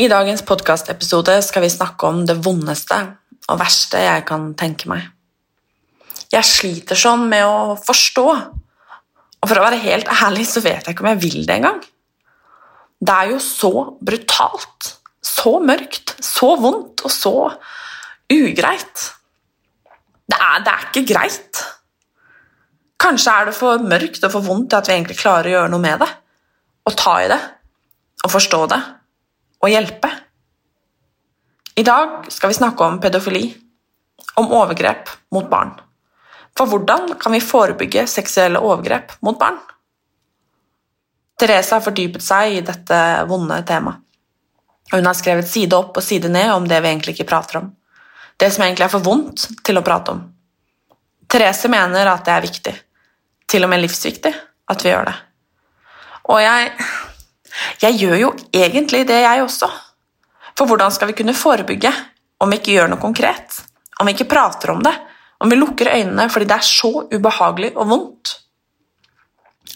[0.00, 2.96] I dagens podkastepisode skal vi snakke om det vondeste
[3.52, 5.19] og verste jeg kan tenke meg.
[6.30, 8.26] Jeg sliter sånn med å forstå,
[9.40, 11.80] og for å være helt ærlig så vet jeg ikke om jeg vil det engang.
[13.00, 13.72] Det er jo så
[14.04, 14.92] brutalt,
[15.24, 17.34] så mørkt, så vondt og så
[18.30, 19.06] ugreit.
[20.30, 21.62] Det er, det er ikke greit.
[23.00, 25.82] Kanskje er det for mørkt og for vondt at vi egentlig klarer å gjøre noe
[25.82, 26.10] med det,
[26.86, 27.40] og ta i det
[28.20, 28.80] og forstå det
[29.64, 30.10] og hjelpe.
[31.80, 33.46] I dag skal vi snakke om pedofili,
[34.36, 35.72] om overgrep mot barn.
[36.58, 39.58] For hvordan kan vi forebygge seksuelle overgrep mot barn?
[41.40, 44.02] Therese har fordypet seg i dette vonde temaet.
[44.90, 47.68] Hun har skrevet side opp og side ned om det vi egentlig ikke prater om.
[48.36, 50.24] Det som egentlig er for vondt til å prate om.
[51.30, 52.72] Therese mener at det er viktig,
[53.46, 54.32] til og med livsviktig,
[54.74, 55.14] at vi gjør det.
[56.34, 56.72] Og jeg
[57.80, 59.68] jeg gjør jo egentlig det, jeg også.
[60.58, 61.92] For hvordan skal vi kunne forebygge
[62.40, 63.60] om vi ikke gjør noe konkret?
[64.00, 64.92] Om vi ikke prater om det?
[65.40, 68.34] Om vi lukker øynene fordi det er så ubehagelig og vondt?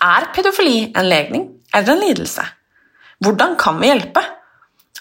[0.05, 2.45] Er pedofili en legning eller en lidelse?
[3.25, 4.21] Hvordan kan vi hjelpe?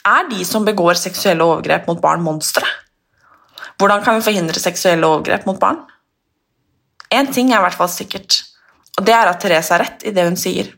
[0.03, 2.67] Er de som begår seksuelle overgrep mot barn, monstre?
[3.77, 5.81] Hvordan kan vi forhindre seksuelle overgrep mot barn?
[7.13, 8.39] Én ting er i hvert fall sikkert,
[8.97, 10.71] og det er at Therese har rett i det hun sier.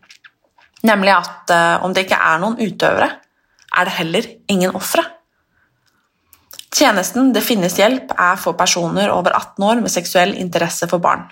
[0.85, 3.09] Nemlig at uh, om det ikke er noen utøvere,
[3.75, 5.03] er det heller ingen ofre.
[6.75, 11.23] Tjenesten Det finnes hjelp er for personer over 18 år med seksuell interesse for barn,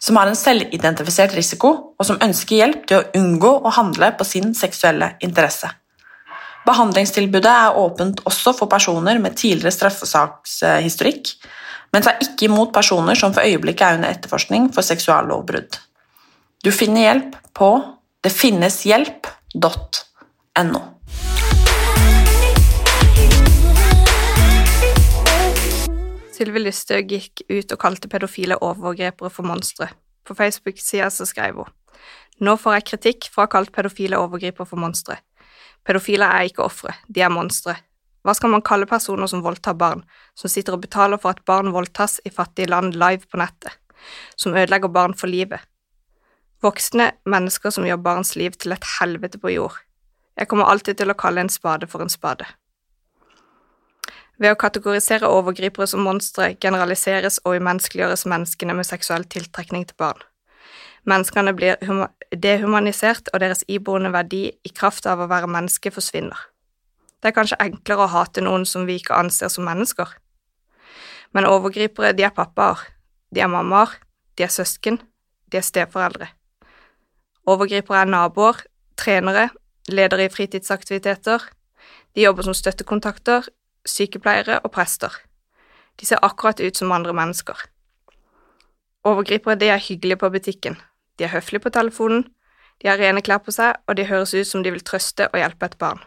[0.00, 4.24] som har en selvidentifisert risiko, og som ønsker hjelp til å unngå å handle på
[4.24, 5.68] sin seksuelle interesse.
[6.64, 11.34] Behandlingstilbudet er åpent også for personer med tidligere straffesakshistorikk,
[11.92, 15.76] men tar ikke imot personer som for øyeblikket er under etterforskning for seksuallovbrudd.
[16.64, 17.70] Du finner hjelp på
[18.24, 18.32] det
[26.40, 29.90] Sylvi Lysthaug gikk ut og kalte pedofile overgripere for monstre.
[30.24, 31.76] På Facebook-sida så skrev hun
[32.40, 35.18] Nå får jeg kritikk for å ha kalt pedofile overgripere for monstre.
[35.84, 37.74] Pedofile er ikke ofre, de er monstre.
[38.24, 40.00] Hva skal man kalle personer som voldtar barn,
[40.32, 43.76] som sitter og betaler for at barn voldtas i fattige land live på nettet,
[44.40, 45.60] som ødelegger barn for livet,
[46.60, 49.78] Voksne mennesker som gjør barns liv til et helvete på jord.
[50.36, 52.44] Jeg kommer alltid til å kalle en spade for en spade.
[54.40, 60.22] Ved å kategorisere overgripere som monstre generaliseres og umenneskeliggjøres menneskene med seksuell tiltrekning til barn.
[61.08, 61.76] Menneskene blir
[62.32, 66.40] dehumanisert, og deres iboende verdi i kraft av å være menneske forsvinner.
[67.20, 70.08] Det er kanskje enklere å hate noen som vi ikke anser som mennesker.
[71.36, 72.80] Men overgripere, de er pappaer,
[73.30, 73.92] de er mammaer,
[74.36, 74.98] de er søsken,
[75.52, 76.30] de er steforeldre.
[77.48, 78.64] Overgripere er naboer,
[78.96, 79.50] trenere,
[79.88, 81.44] ledere i fritidsaktiviteter.
[82.16, 83.46] De jobber som støttekontakter,
[83.88, 85.14] sykepleiere og prester.
[86.00, 87.56] De ser akkurat ut som andre mennesker.
[89.04, 90.76] Overgripere de er hyggelige på butikken,
[91.18, 92.26] de er høflige på telefonen,
[92.82, 95.38] de har rene klær på seg, og de høres ut som de vil trøste og
[95.40, 96.00] hjelpe et barn.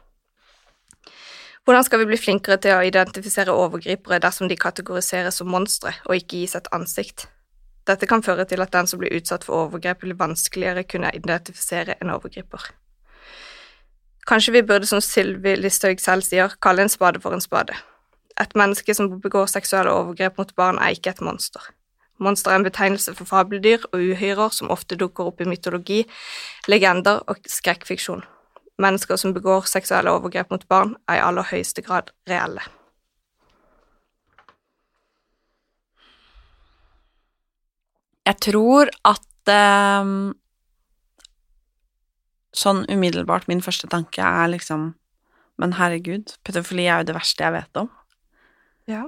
[1.63, 6.17] Hvordan skal vi bli flinkere til å identifisere overgripere dersom de kategoriseres som monstre og
[6.17, 7.27] ikke gis et ansikt?
[7.87, 11.95] Dette kan føre til at den som blir utsatt for overgrep, vil vanskeligere kunne identifisere
[12.01, 12.67] en overgriper.
[14.27, 17.75] Kanskje vi burde, som Sylvi Listhaug selv sier, kalle en spade for en spade.
[18.39, 21.61] Et menneske som begår seksuelle overgrep mot barn, er ikke et monster.
[22.23, 26.03] Monster er en betegnelse for fabeldyr og uhyrer som ofte dukker opp i mytologi,
[26.71, 28.23] legender og skrekkfiksjon.
[28.81, 32.63] Mennesker som begår seksuelle overgrep mot barn, er i aller høyeste grad reelle.
[38.23, 39.51] Jeg tror at
[40.01, 40.31] um,
[42.53, 44.93] Sånn umiddelbart min første tanke er liksom
[45.61, 47.89] Men herregud, pedofili er jo det verste jeg vet om.
[48.89, 49.03] Ja.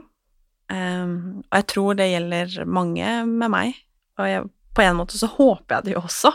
[0.69, 3.79] Um, og jeg tror det gjelder mange med meg.
[4.21, 4.43] Og jeg,
[4.77, 6.31] på en måte så håper jeg det jo også.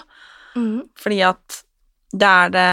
[0.58, 0.80] Mm.
[0.98, 1.60] Fordi at
[2.10, 2.72] det er det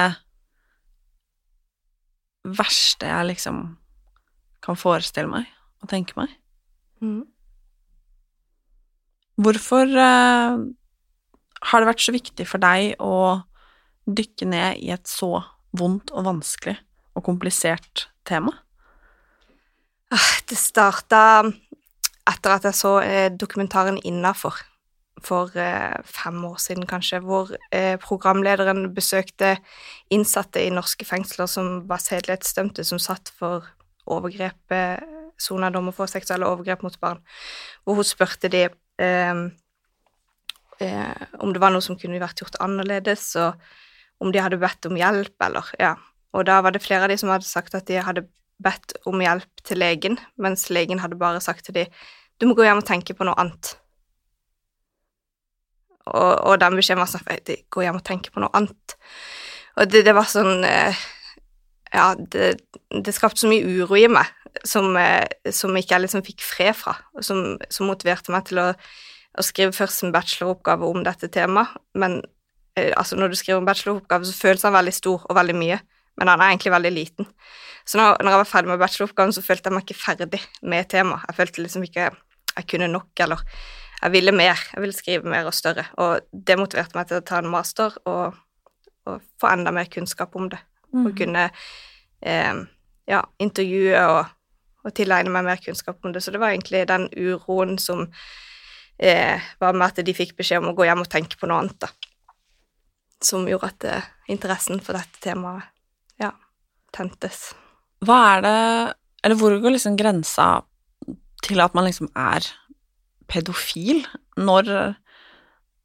[2.58, 3.62] verste jeg liksom
[4.66, 5.46] kan forestille meg
[5.84, 6.34] og tenke meg.
[7.06, 7.22] Mm.
[9.38, 10.58] Hvorfor uh,
[11.70, 13.14] har det vært så viktig for deg å
[14.08, 15.42] dykke ned i et så
[15.78, 16.78] vondt og vanskelig
[17.18, 18.54] og komplisert tema?
[20.14, 21.44] Ah, det starta
[22.28, 24.60] etter at jeg så eh, dokumentaren Innafor
[25.24, 29.56] for eh, fem år siden, kanskje, hvor eh, programlederen besøkte
[30.14, 33.66] innsatte i norske fengsler som var sedelighetsdømte, som satt for
[34.08, 34.72] overgrep,
[35.38, 37.20] sona dommer for seksuelle overgrep mot barn,
[37.84, 38.70] hvor hun spurte de
[41.44, 43.60] om det var noe som kunne vært gjort annerledes, og
[44.24, 45.96] om de hadde bedt om hjelp, eller ja.
[46.36, 48.28] Og da var det flere av de som hadde sagt at de hadde
[48.64, 51.86] bedt om hjelp til legen, mens legen hadde bare sagt til de
[52.38, 53.72] du må gå hjem og tenke på noe annet.
[56.08, 57.26] Og, og den beskjeden var sånn
[57.74, 58.96] Gå hjem og tenke på noe annet.
[59.78, 61.02] Og det, det var sånn eh,
[61.92, 62.58] Ja, det,
[62.92, 64.30] det, skapte så mye uro i meg
[64.68, 68.62] som, eh, som ikke jeg liksom fikk fred fra, og som, som motiverte meg til
[68.62, 71.78] å, å, skrive først en bacheloroppgave om dette temaet.
[71.98, 72.22] Men
[72.78, 75.80] altså, når du skriver en bacheloroppgave, så føles han veldig stor og veldig mye,
[76.18, 77.30] men han er egentlig veldig liten.
[77.88, 80.90] Så når, når jeg var ferdig med bacheloroppgaven, så følte jeg meg ikke ferdig med
[80.92, 81.28] temaet.
[81.30, 82.10] Jeg følte liksom ikke
[82.58, 83.44] jeg kunne nok, eller
[84.02, 84.58] jeg ville mer.
[84.74, 85.86] Jeg ville skrive mer og større.
[86.02, 88.38] Og det motiverte meg til å ta en master og,
[89.08, 90.60] og få enda mer kunnskap om det.
[90.94, 91.06] Mm.
[91.06, 91.46] Og kunne
[92.22, 92.60] eh,
[93.10, 94.34] ja, intervjue og,
[94.84, 96.24] og, tilegne meg mer kunnskap om det.
[96.24, 98.06] Så det var egentlig den uroen som
[99.00, 101.64] eh, var med at de fikk beskjed om å gå hjem og tenke på noe
[101.64, 101.92] annet, da.
[103.24, 103.98] Som gjorde at det,
[104.30, 105.66] interessen for dette temaet
[106.22, 106.32] ja,
[106.94, 107.52] tentes.
[108.06, 108.58] Hva er det
[109.26, 110.62] Eller hvor går liksom grensa
[111.44, 112.46] til at man liksom er
[113.28, 114.06] pedofil?
[114.38, 114.70] Når,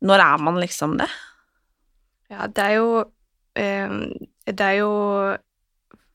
[0.04, 1.08] når er man liksom det?
[2.30, 3.04] Ja, det er jo
[3.56, 3.96] eh,
[4.46, 4.92] Det er jo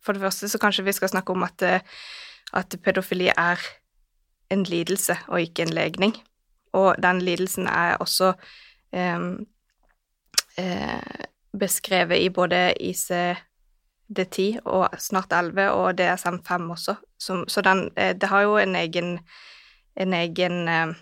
[0.02, 1.62] For det første så kanskje vi skal snakke om at,
[2.54, 3.60] at pedofili er
[4.50, 6.14] en lidelse og ikke en legning.
[6.74, 8.34] Og den lidelsen er også
[8.94, 9.20] eh,
[10.58, 11.26] eh,
[11.60, 16.96] beskrevet i både ICD-10 og snart 11 og DSM-5 også.
[17.20, 19.20] Så, så den, eh, det har jo en egen,
[19.96, 20.96] en egen eh,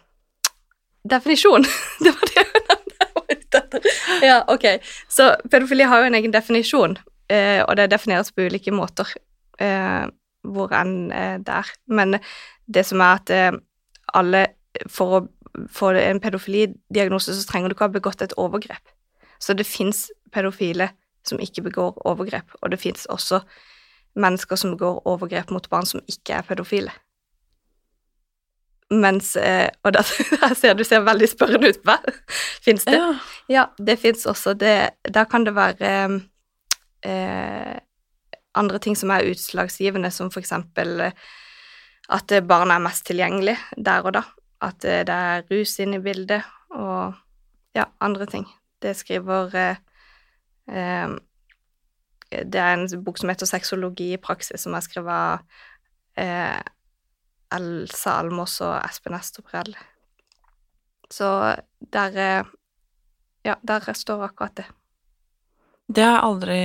[1.10, 1.68] definisjon.
[2.04, 3.90] det var det jeg var ute etter.
[4.24, 4.66] Ja, ok.
[5.10, 6.98] Så pedofili har jo en egen definisjon,
[7.30, 9.16] eh, og det defineres på ulike måter
[9.60, 10.06] eh,
[10.46, 11.72] hvor enn eh, det er.
[11.88, 12.20] Men
[12.66, 13.52] det som er at eh,
[14.14, 14.48] alle
[14.92, 15.20] For å
[15.72, 18.90] få en pedofilidiagnose så trenger du ikke ha begått et overgrep.
[19.46, 20.90] Så det fins pedofile
[21.26, 23.44] som ikke begår overgrep, og det fins også
[24.16, 26.94] mennesker som begår overgrep mot barn som ikke er pedofile.
[28.94, 30.04] Mens eh, Og da
[30.62, 32.20] ser du ser veldig spørrende ut på meg.
[32.66, 32.94] Fins det?
[32.98, 33.10] Ja,
[33.50, 34.54] ja det fins også.
[34.54, 34.76] Det,
[35.10, 35.92] da kan det være
[37.06, 37.74] eh,
[38.56, 41.26] andre ting som er utslagsgivende, som for eksempel eh,
[42.14, 44.24] at barn er mest tilgjengelig der og da.
[44.66, 47.18] At eh, det er rus inne i bildet, og
[47.76, 48.46] ja, andre ting.
[48.86, 49.82] Det skriver eh,
[50.70, 51.16] eh,
[52.30, 55.60] Det er en bok som heter Sexologi i praksis, som er skrevet
[56.22, 56.62] eh,
[57.56, 59.76] Elsa Almås og Espen Estoprell.
[61.12, 61.30] Så
[61.80, 62.54] der eh,
[63.46, 64.66] Ja, der står akkurat det.
[65.86, 66.62] Det har jeg aldri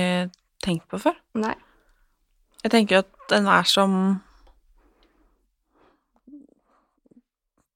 [0.65, 1.19] tenkt på før.
[1.37, 1.53] Nei.
[2.63, 3.93] Jeg tenker at er som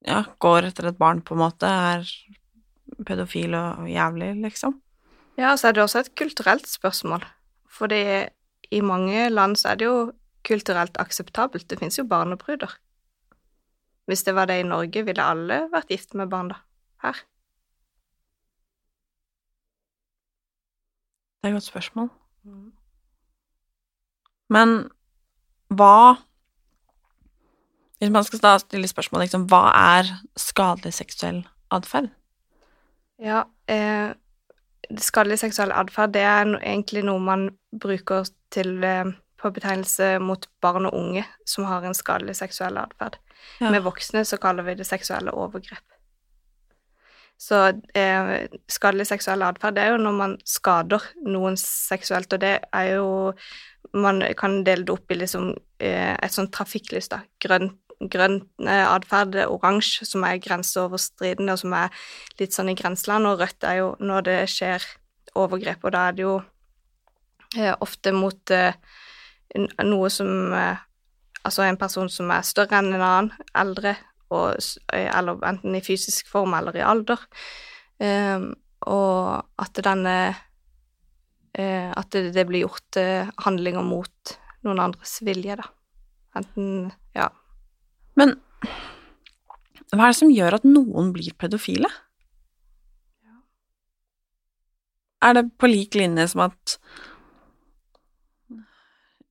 [0.06, 2.06] ja, går etter et barn, på en måte, er
[3.06, 4.80] pedofil og jævlig, liksom.
[5.38, 7.24] Ja, så er det også et kulturelt spørsmål.
[7.70, 8.26] Fordi
[8.70, 10.12] i mange land så er det jo
[10.46, 11.70] kulturelt akseptabelt.
[11.70, 12.78] Det finnes jo barnebruder.
[14.06, 16.60] Hvis det var det i Norge, ville alle vært gift med barn, da?
[17.02, 17.18] Her?
[21.42, 22.08] Det er et godt spørsmål.
[22.42, 22.72] Mm.
[24.48, 24.78] Men
[25.68, 26.16] hva
[27.98, 32.10] Hvis man skal stille spørsmål, liksom, hva er skadelig seksuell atferd?
[33.22, 34.12] Ja, eh,
[35.00, 40.46] skadelig seksuell atferd, det er no, egentlig noe man bruker til eh, på betegnelse mot
[40.64, 43.18] barn og unge som har en skadelig seksuell atferd.
[43.60, 43.70] Ja.
[43.70, 45.84] Med voksne så kaller vi det seksuelle overgrep.
[47.36, 47.56] Så
[47.94, 53.08] eh, skadelig seksuell atferd er jo når man skader noen seksuelt, og det er jo
[53.94, 57.20] Man kan dele det opp i liksom eh, et sånt trafikklys, da.
[57.40, 61.94] Grønn, grønn eh, atferd, oransje, som er grenseoverstridende, og som er
[62.40, 64.84] litt sånn i grenseland, og rødt er jo når det skjer
[65.36, 66.34] overgrep, og da er det jo
[67.56, 68.76] eh, ofte mot eh,
[69.84, 70.52] noe som
[71.46, 73.92] Altså en person som er større enn en annen, eldre,
[74.34, 74.56] og,
[74.90, 77.22] eller enten i fysisk form eller i alder.
[78.90, 80.16] Og at denne
[81.54, 82.98] At det, blir gjort
[83.46, 84.34] handlinger mot
[84.66, 85.70] noen andres vilje, da.
[86.34, 87.30] Enten Ja.
[88.16, 88.34] Men
[89.92, 91.90] hva er det som gjør at noen blir pedofile?
[95.24, 96.76] Er det på lik linje som at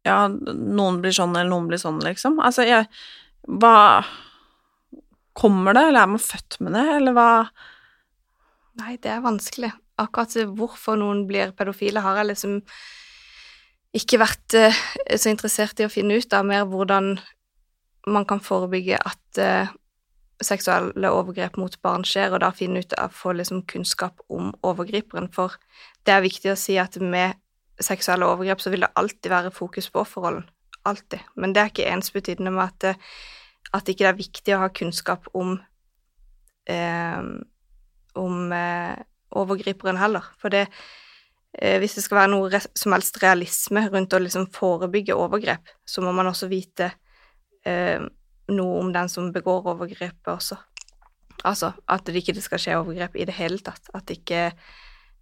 [0.06, 2.40] ja, noen blir sånn, eller noen blir sånn, liksom.
[2.44, 2.86] Altså, jeg
[3.46, 4.06] Hva
[5.36, 7.30] Kommer det, eller er man født med det, eller hva
[8.80, 9.70] Nei, det er vanskelig.
[10.00, 12.58] Akkurat hvorfor noen blir pedofile, har jeg liksom
[13.96, 14.80] ikke vært uh,
[15.16, 16.44] så interessert i å finne ut av.
[16.48, 17.14] Mer hvordan
[18.08, 19.72] man kan forebygge at uh,
[20.44, 25.32] seksuelle overgrep mot barn skjer, og da finne ut av få liksom kunnskap om overgriperen.
[25.34, 25.56] For
[26.06, 27.40] det er viktig å si at med
[27.82, 30.46] seksuelle overgrep så vil det alltid være fokus på offerrollen.
[30.86, 31.24] Alltid.
[31.36, 32.94] Men det er ikke ensbetydende med at, det,
[33.74, 35.58] at ikke det er viktig å ha kunnskap om
[36.70, 37.22] eh,
[38.16, 38.96] om eh,
[39.36, 40.24] overgriperen heller.
[40.40, 40.68] For det,
[41.60, 46.04] eh, hvis det skal være noe som helst realisme rundt å liksom forebygge overgrep, så
[46.06, 46.94] må man også vite
[47.66, 48.02] eh,
[48.54, 50.58] noe om den som begår overgrepet også.
[51.46, 53.90] Altså at det ikke skal skje overgrep i det hele tatt.
[53.98, 54.50] At, ikke,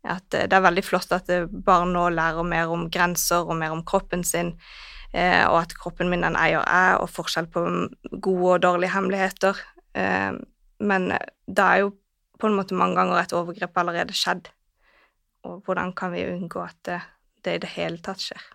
[0.03, 1.29] at det er veldig flott at
[1.65, 4.53] barn nå lærer mer om grenser og mer om kroppen sin,
[5.12, 7.65] eh, og at kroppen min den eier jeg, og forskjell på
[8.19, 9.59] gode og dårlige hemmeligheter.
[9.95, 10.31] Eh,
[10.83, 11.12] men
[11.47, 11.93] da er jo
[12.39, 14.50] på en måte mange ganger et overgrep allerede skjedd.
[15.47, 17.00] Og hvordan kan vi unngå at det,
[17.43, 18.52] det i det hele tatt skjer?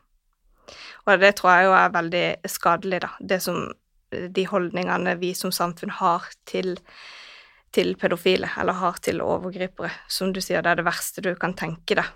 [1.06, 3.12] Og det tror jeg jo er veldig skadelig, da.
[3.20, 3.68] Det som
[4.10, 6.76] de holdningene vi som samfunn har til,
[7.74, 9.90] til pedofile, eller har til overgripere.
[10.08, 12.08] Som du sier, det er det verste du kan tenke deg.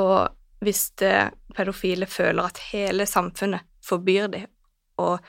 [0.00, 0.28] Og
[0.64, 4.48] hvis det, pedofile føler at hele samfunnet forbyr dem,
[5.00, 5.20] og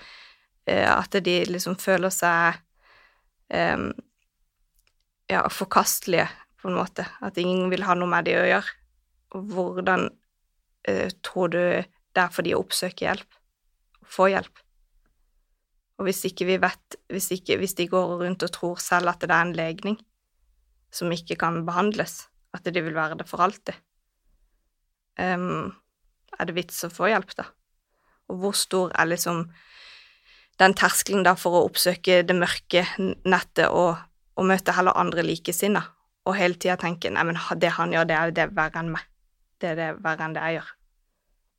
[0.68, 2.60] eh, at de liksom føler seg
[3.52, 3.90] eh,
[5.30, 8.78] ja, forkastelige, på en måte, at ingen vil ha noe med dem å gjøre,
[9.52, 10.08] hvordan
[11.26, 13.38] tror du det er fordi å oppsøke hjelp,
[14.08, 14.64] få hjelp?
[15.98, 19.24] Og hvis ikke vi vet hvis, ikke, hvis, de går rundt og tror selv at
[19.24, 19.98] det er en legning
[20.94, 23.76] som ikke kan behandles, at de vil være det for alltid,
[25.20, 25.74] um,
[26.38, 27.50] er det vits å få hjelp, da?
[28.32, 29.46] Og hvor stor er liksom
[30.62, 33.98] den terskelen da for å oppsøke det mørke nettet og,
[34.38, 35.86] og møte heller andre likesinnede,
[36.28, 39.06] og hele tida tenke nei, men det han gjør, det er det verre enn meg.
[39.62, 40.74] Det er det verre enn det jeg gjør.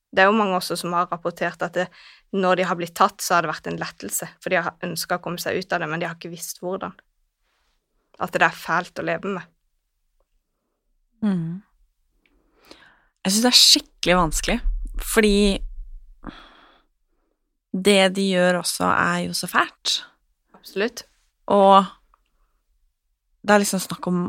[0.09, 1.87] Det er jo mange også som har rapportert at det,
[2.33, 5.19] når de har blitt tatt, så har det vært en lettelse, for de har ønska
[5.19, 6.97] å komme seg ut av det, men de har ikke visst hvordan.
[8.19, 9.55] At det er fælt å leve med.
[11.25, 11.61] Mm.
[13.25, 14.59] Jeg syns det er skikkelig vanskelig,
[15.05, 15.39] fordi
[17.89, 20.01] det de gjør også, er jo så fælt.
[20.57, 21.05] Absolutt.
[21.53, 21.85] Og
[23.45, 24.23] det er liksom snakk om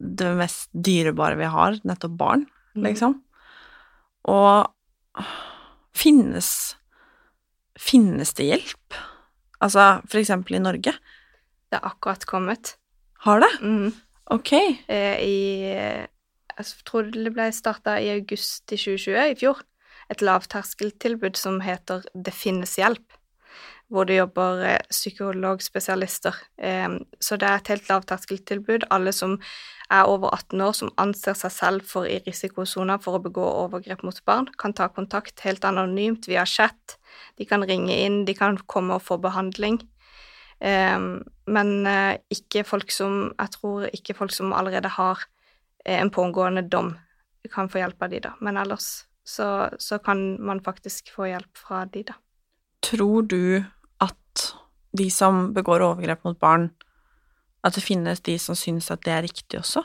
[0.00, 2.44] det mest dyrebare vi har, nettopp barn,
[2.76, 2.84] mm.
[2.86, 3.16] liksom.
[4.32, 4.68] Og
[5.96, 6.76] finnes
[7.80, 8.96] Finnes det hjelp?
[9.64, 10.92] Altså for eksempel i Norge?
[11.70, 12.74] Det er akkurat kommet.
[13.24, 13.50] Har det?
[13.62, 13.94] Mm.
[14.34, 14.52] Ok.
[14.52, 15.38] Eh, I
[16.60, 19.62] Jeg tror det ble starta i august i 2020, i fjor.
[20.12, 23.16] Et lavterskeltilbud som heter Det finnes hjelp
[23.90, 26.36] hvor det jobber eh, psykologspesialister.
[27.20, 28.86] Så det er et helt lavterskeltilbud.
[28.94, 29.38] Alle som
[29.90, 34.04] er over 18 år som anser seg selv for i risikosona for å begå overgrep
[34.06, 36.98] mot barn, kan ta kontakt helt anonymt via chat.
[37.40, 39.80] De kan ringe inn, de kan komme og få behandling.
[40.60, 45.22] Men eh, ikke folk som Jeg tror ikke folk som allerede har
[45.84, 46.96] eh, en pågående dom,
[47.50, 48.34] kan få hjelp av de, da.
[48.40, 52.18] Men ellers så, så kan man faktisk få hjelp fra de, da.
[52.84, 53.64] Tror du
[54.96, 56.70] de som begår overgrep mot barn,
[57.64, 59.82] at det finnes de som syns at det er riktig også?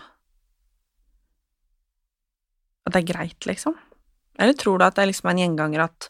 [2.86, 3.76] At det er greit, liksom?
[4.40, 6.10] Eller tror du at det er liksom en gjenganger at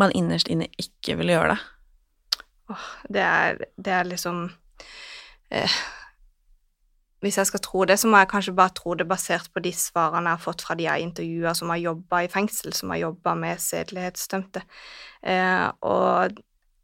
[0.00, 1.60] man innerst inne ikke vil gjøre det?
[2.72, 4.46] Åh, det er, det er liksom
[5.52, 5.76] eh,
[7.20, 9.72] Hvis jeg skal tro det, så må jeg kanskje bare tro det basert på de
[9.72, 12.92] svarene jeg har fått fra de jeg har intervjua som har jobba i fengsel, som
[12.92, 14.64] har jobba med sedelighetsdømte.
[15.22, 16.42] Eh, og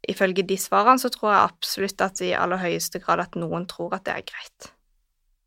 [0.09, 3.97] ifølge de svarene så tror jeg absolutt at i aller høyeste grad at noen tror
[3.97, 4.71] at det er greit.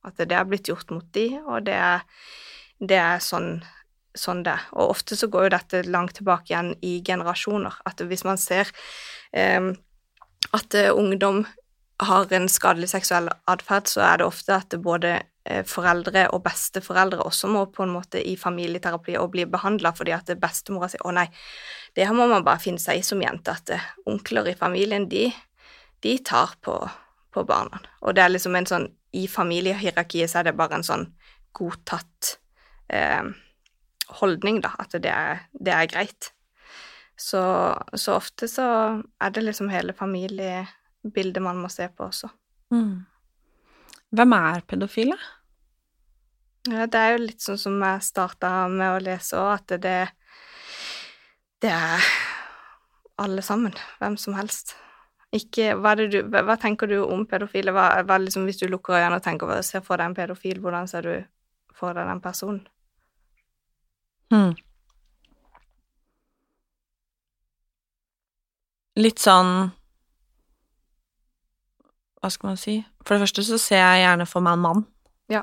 [0.05, 2.05] At det er blitt gjort mot de, og det er,
[2.79, 3.57] det er sånn,
[4.15, 4.69] sånn, det er.
[4.77, 7.81] Og ofte så går jo dette langt tilbake igjen i generasjoner.
[7.89, 8.71] At hvis man ser
[9.33, 9.73] eh,
[10.55, 11.43] at ungdom
[12.03, 16.41] har en skadelig seksuell atferd, så er det ofte at det både Eh, foreldre og
[16.47, 21.05] besteforeldre også må på en måte i familieterapi og bli behandla fordi at bestemora sier
[21.05, 21.27] 'Å nei,
[21.95, 25.07] det her må man bare finne seg i som jente', at eh, onkler i familien,
[25.07, 25.35] de,
[26.01, 26.79] de tar på,
[27.31, 27.79] på, barna.
[28.01, 31.05] Og det er liksom en sånn I familiehierarkiet så er det bare en sånn
[31.53, 32.39] godtatt
[32.89, 33.23] eh,
[34.09, 36.33] holdning, da, at det er, det er greit.
[37.17, 37.43] Så,
[37.95, 39.93] så, ofte så er det liksom hele
[41.05, 42.29] familiebildet man må se på også.
[42.73, 43.05] Mm.
[44.11, 45.17] Hvem er pedofile?
[46.69, 50.09] Ja, det er jo litt sånn som jeg starta med å lese òg, at det,
[51.61, 52.01] det er
[53.17, 53.75] alle sammen.
[54.01, 54.77] Hvem som helst.
[55.35, 57.73] Ikke, hva, du, hva tenker du om pedofile?
[57.73, 60.89] Hva, hva liksom, hvis du lukker øynene og tenker ser for deg en pedofil, hvordan
[60.89, 61.15] ser du
[61.75, 62.63] for deg den personen?
[64.33, 64.55] Hmm.
[68.97, 69.75] Litt sånn
[72.25, 72.79] Hva skal man si?
[73.05, 74.79] For det første så ser jeg gjerne for meg en mann.
[75.29, 75.43] Ja.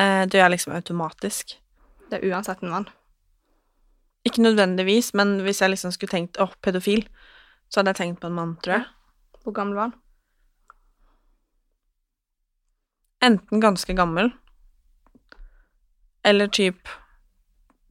[0.00, 1.52] Eh, det gjør jeg liksom automatisk.
[2.08, 2.86] Det er uansett en mann.
[4.24, 7.04] Ikke nødvendigvis, men hvis jeg liksom skulle tenkt åh, pedofil,
[7.68, 8.86] så hadde jeg tenkt på en mann, tror jeg.
[9.42, 9.94] Hvor gammel var han?
[13.28, 14.32] Enten ganske gammel,
[16.24, 16.88] eller typ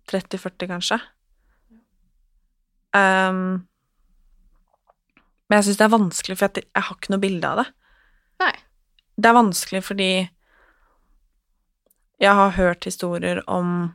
[0.10, 1.00] 30-40, kanskje.
[2.98, 3.68] Um,
[5.48, 7.68] men jeg syns det er vanskelig, for jeg, jeg har ikke noe bilde av det.
[8.44, 8.54] Nei.
[9.18, 10.12] Det er vanskelig fordi
[12.18, 13.92] jeg har hørt historier om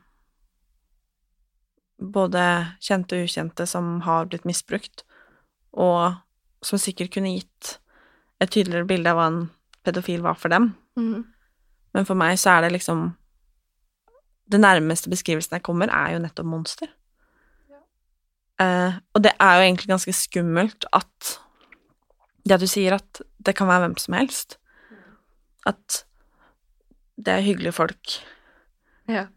[2.03, 2.43] både
[2.83, 5.03] kjente og ukjente som har blitt misbrukt,
[5.71, 6.15] og
[6.63, 7.77] som sikkert kunne gitt
[8.43, 9.41] et tydeligere bilde av hva en
[9.83, 10.71] pedofil var for dem.
[10.99, 11.23] Mm.
[11.93, 13.11] Men for meg så er det liksom
[14.53, 16.89] Det nærmeste beskrivelsen jeg kommer, er jo nettopp monster.
[18.61, 21.39] Eh, og det er jo egentlig ganske skummelt at
[22.45, 24.57] Det at du sier at det kan være hvem som helst.
[25.65, 26.03] At
[27.15, 28.17] det er hyggelige folk,
[29.07, 29.27] Ja.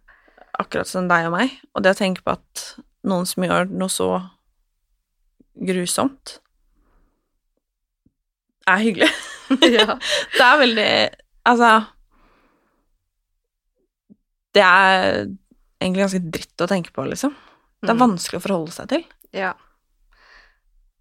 [0.58, 1.52] akkurat som deg og meg.
[1.74, 2.64] Og det å tenke på at
[3.06, 4.08] noen som gjør noe så
[5.54, 6.40] grusomt,
[8.66, 9.10] er hyggelig.
[9.78, 9.94] ja.
[10.34, 10.90] Det er veldig
[11.46, 11.84] Altså
[14.56, 15.28] Det er
[15.80, 17.34] egentlig ganske dritt å tenke på, liksom.
[17.82, 18.04] Det er Mm.
[18.16, 19.04] vanskelig å forholde seg til.
[19.32, 19.54] Ja.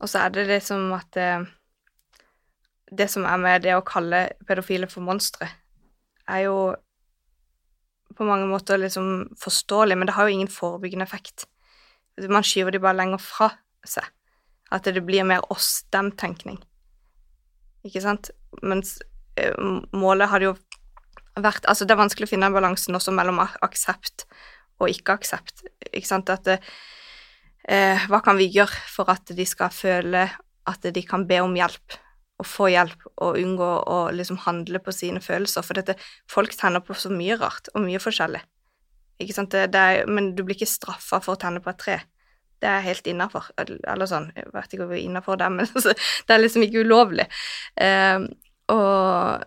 [0.01, 1.47] Og så er det det som at det,
[2.91, 5.49] det som er med det å kalle pedofile for monstre,
[6.27, 6.75] er jo
[8.15, 11.45] på mange måter liksom forståelig, men det har jo ingen forebyggende effekt.
[12.29, 13.49] Man skyver de bare lenger fra
[13.85, 14.03] seg.
[14.71, 16.61] At det blir mer oss-dem-tenkning.
[17.85, 18.31] Ikke sant?
[18.63, 18.99] Mens
[19.37, 19.51] eh,
[19.93, 20.55] målet hadde jo
[21.35, 24.25] vært Altså, det er vanskelig å finne den balansen også mellom aksept
[24.81, 25.65] og ikke-aksept.
[25.91, 26.31] Ikke sant?
[26.33, 30.27] At eh, hva kan vi gjøre for at de skal føle
[30.65, 31.99] at de kan be om hjelp,
[32.41, 35.63] og få hjelp, og unngå å liksom handle på sine følelser?
[35.63, 35.95] For dette,
[36.31, 38.41] folk tenner på så mye rart, og mye forskjellig.
[39.23, 39.53] Ikke sant?
[39.53, 41.99] Det, det er, men du blir ikke straffa for å tenne på et tre.
[42.59, 43.47] Det er helt innafor.
[43.61, 46.65] Eller sånn, jeg vet ikke om vi er innafor det, men altså, det er liksom
[46.67, 47.27] ikke ulovlig.
[47.79, 48.25] Eh,
[48.73, 49.45] og,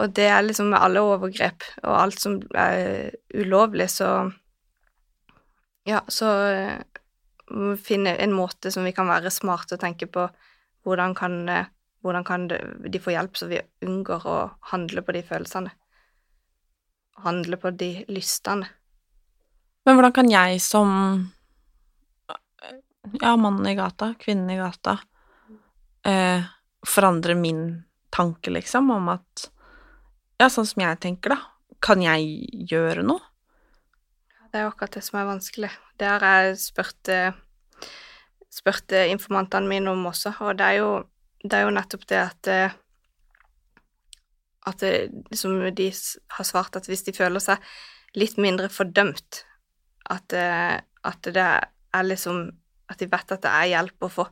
[0.00, 4.30] og det er liksom med alle overgrep og alt som er ulovlig, så
[5.90, 10.28] Ja, så eh, finne en måte som vi kan være smarte og tenke på
[10.86, 11.70] hvordan kan, eh,
[12.04, 14.36] hvordan kan de få hjelp, så vi unngår å
[14.70, 15.72] handle på de følelsene.
[17.24, 18.70] Handle på de lystene.
[19.84, 20.90] Men hvordan kan jeg som
[23.18, 24.98] ja, mannen i gata, kvinnen i gata,
[26.06, 26.46] eh,
[26.86, 27.64] forandre min
[28.14, 29.50] tanke, liksom, om at
[30.40, 31.36] Ja, sånn som jeg tenker, da.
[31.84, 33.20] Kan jeg gjøre noe?
[34.50, 35.70] Det er akkurat det som er vanskelig.
[35.98, 37.32] Det har jeg spurt, eh,
[38.50, 40.90] spurt eh, informantene mine om også, og det er jo,
[41.44, 42.78] det er jo nettopp det at eh,
[44.68, 45.86] at det, som de
[46.36, 47.62] har svart at hvis de føler seg
[48.14, 49.44] litt mindre fordømt,
[50.10, 52.50] at, at det er liksom
[52.90, 54.24] At de vet at det er hjelp å få,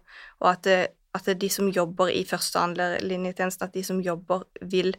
[0.43, 4.01] og at, det, at det de som jobber i første og andrelinjetjenesten, at de som
[4.03, 4.97] jobber, vil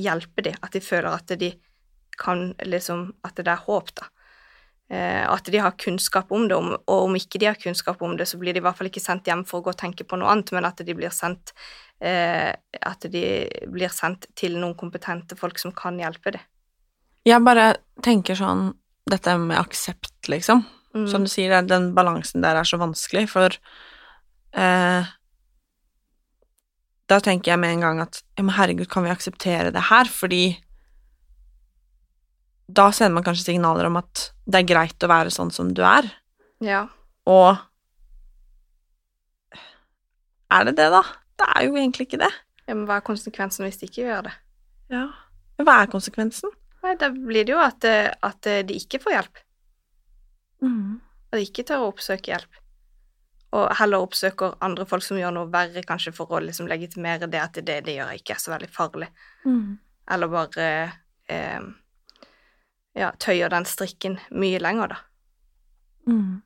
[0.00, 1.50] hjelpe dem, at de føler at de
[2.16, 4.08] kan liksom At det er håp, da.
[4.86, 8.28] Eh, at de har kunnskap om det, og om ikke de har kunnskap om det,
[8.30, 10.18] så blir de i hvert fall ikke sendt hjem for å gå og tenke på
[10.18, 11.50] noe annet, men at de blir sendt
[11.98, 12.52] eh,
[12.86, 13.24] At de
[13.72, 16.44] blir sendt til noen kompetente folk som kan hjelpe dem.
[17.26, 17.72] Jeg bare
[18.06, 18.70] tenker sånn
[19.06, 20.64] Dette med aksept, liksom.
[20.90, 21.04] Mm.
[21.10, 23.54] Som du sier, den balansen der er så vanskelig, for
[24.54, 25.10] eh,
[27.06, 30.10] Da tenker jeg med en gang at ja, men herregud, kan vi akseptere det her?
[30.10, 30.44] Fordi
[32.68, 35.82] da sender man kanskje signaler om at det er greit å være sånn som du
[35.86, 36.08] er,
[36.60, 36.86] Ja.
[37.26, 37.58] og
[40.50, 41.02] Er det det, da?
[41.38, 42.32] Det er jo egentlig ikke det.
[42.68, 44.34] ja, men hva er konsekvensen hvis de ikke gjør det?
[44.90, 45.08] Ja.
[45.58, 46.50] Hva er konsekvensen?
[46.84, 49.42] Nei, da blir det jo at, eh, at de ikke får hjelp,
[50.62, 51.00] Mm.
[51.30, 52.48] At de ikke tør å oppsøke hjelp.
[53.52, 57.40] Og heller oppsøker andre folk som gjør noe verre, kanskje for å liksom legitimere det
[57.42, 59.08] at det, de gjør ikke er så veldig farlig.
[59.44, 59.78] Mm.
[60.08, 60.92] Eller bare
[61.28, 61.60] eh,
[62.96, 64.98] ja, tøyer den strikken mye lenger, da.
[66.06, 66.40] Mm.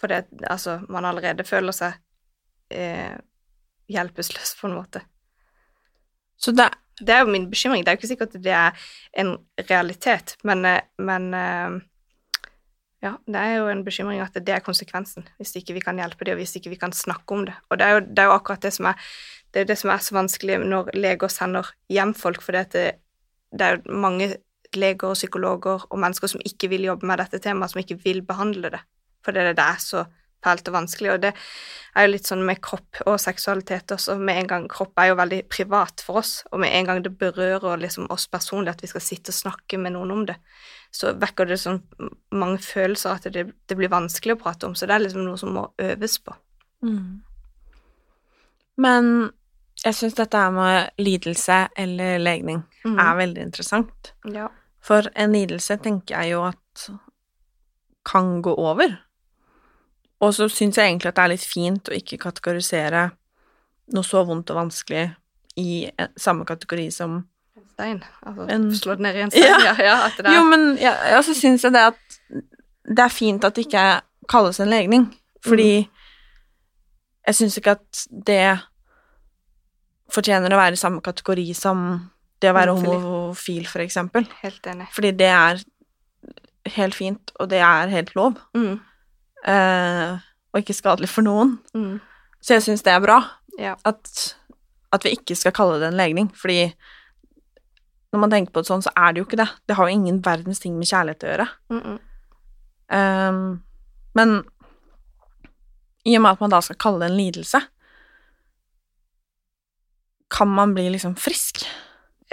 [0.00, 1.96] For det, altså, man allerede føler seg
[2.70, 3.16] eh,
[3.92, 5.04] hjelpeløs, på en måte.
[6.36, 7.84] Så det Det er jo min bekymring.
[7.84, 8.70] Det er jo ikke sikkert at det er
[9.20, 9.36] en
[9.70, 11.80] realitet, men, eh, men eh,
[13.02, 16.24] Ja, det er jo en bekymring at det er konsekvensen hvis ikke vi kan hjelpe
[16.24, 17.54] dem, og hvis ikke vi kan snakke om det.
[17.68, 18.94] Og det er jo, det er jo akkurat det som er,
[19.52, 23.60] det er det som er så vanskelig når leger sender hjem folk, for det, det
[23.60, 24.36] er jo mange
[24.74, 28.22] leger og psykologer og mennesker som ikke vil jobbe med dette temaet, som ikke vil
[28.26, 28.82] behandle det,
[29.24, 30.06] fordi det, er så
[30.44, 31.12] fælt og vanskelig.
[31.12, 31.32] Og det
[31.96, 34.16] er jo litt sånn med kropp og seksualitet også.
[34.20, 37.14] Med en gang Kropp er jo veldig privat for oss, og med en gang det
[37.18, 40.36] berører liksom oss personlig at vi skal sitte og snakke med noen om det,
[40.94, 41.80] så vekker det sånn
[42.34, 44.76] mange følelser at det, det blir vanskelig å prate om.
[44.78, 46.36] Så det er liksom noe som må øves på.
[46.86, 47.24] Mm.
[48.84, 49.12] Men
[49.86, 52.98] jeg syns dette her med lidelse eller legning Mm.
[53.02, 54.12] er veldig interessant.
[54.30, 54.48] Ja.
[54.82, 56.88] For en lidelse tenker jeg jo at
[58.06, 58.96] kan gå over.
[60.20, 63.08] Og så syns jeg egentlig at det er litt fint å ikke kategorisere
[63.94, 65.08] noe så vondt og vanskelig
[65.60, 67.18] i samme kategori som
[67.56, 68.02] En stein.
[68.26, 69.44] Altså En- slå det ned i en stein.
[69.44, 69.74] Ja.
[69.78, 71.98] Ja, ja, at det er Jo, men ja, ja, så syns jeg det at
[72.86, 75.08] det er fint at det ikke kalles en legning,
[75.44, 75.88] fordi
[77.26, 78.60] jeg syns ikke at det
[80.12, 84.26] fortjener å være i samme kategori som det å være homofil, for eksempel.
[84.42, 84.86] helt enig.
[84.92, 85.62] Fordi det er
[86.76, 88.80] helt fint, og det er helt lov, Mm.
[89.46, 90.18] eh,
[90.54, 91.58] og ikke skadelig for noen.
[91.74, 92.00] Mm.
[92.40, 93.24] Så jeg syns det er bra
[93.58, 93.74] Ja.
[93.84, 94.34] at,
[94.92, 96.72] at vi ikke skal kalle det en legning, fordi
[98.12, 99.48] når man tenker på det sånn, så er det jo ikke det.
[99.66, 101.48] Det har jo ingen verdens ting med kjærlighet å gjøre.
[101.70, 101.98] Mm.
[102.90, 103.62] Ehm,
[104.14, 104.44] men
[106.06, 107.60] i og med at man da skal kalle det en lidelse,
[110.30, 111.64] kan man bli liksom frisk?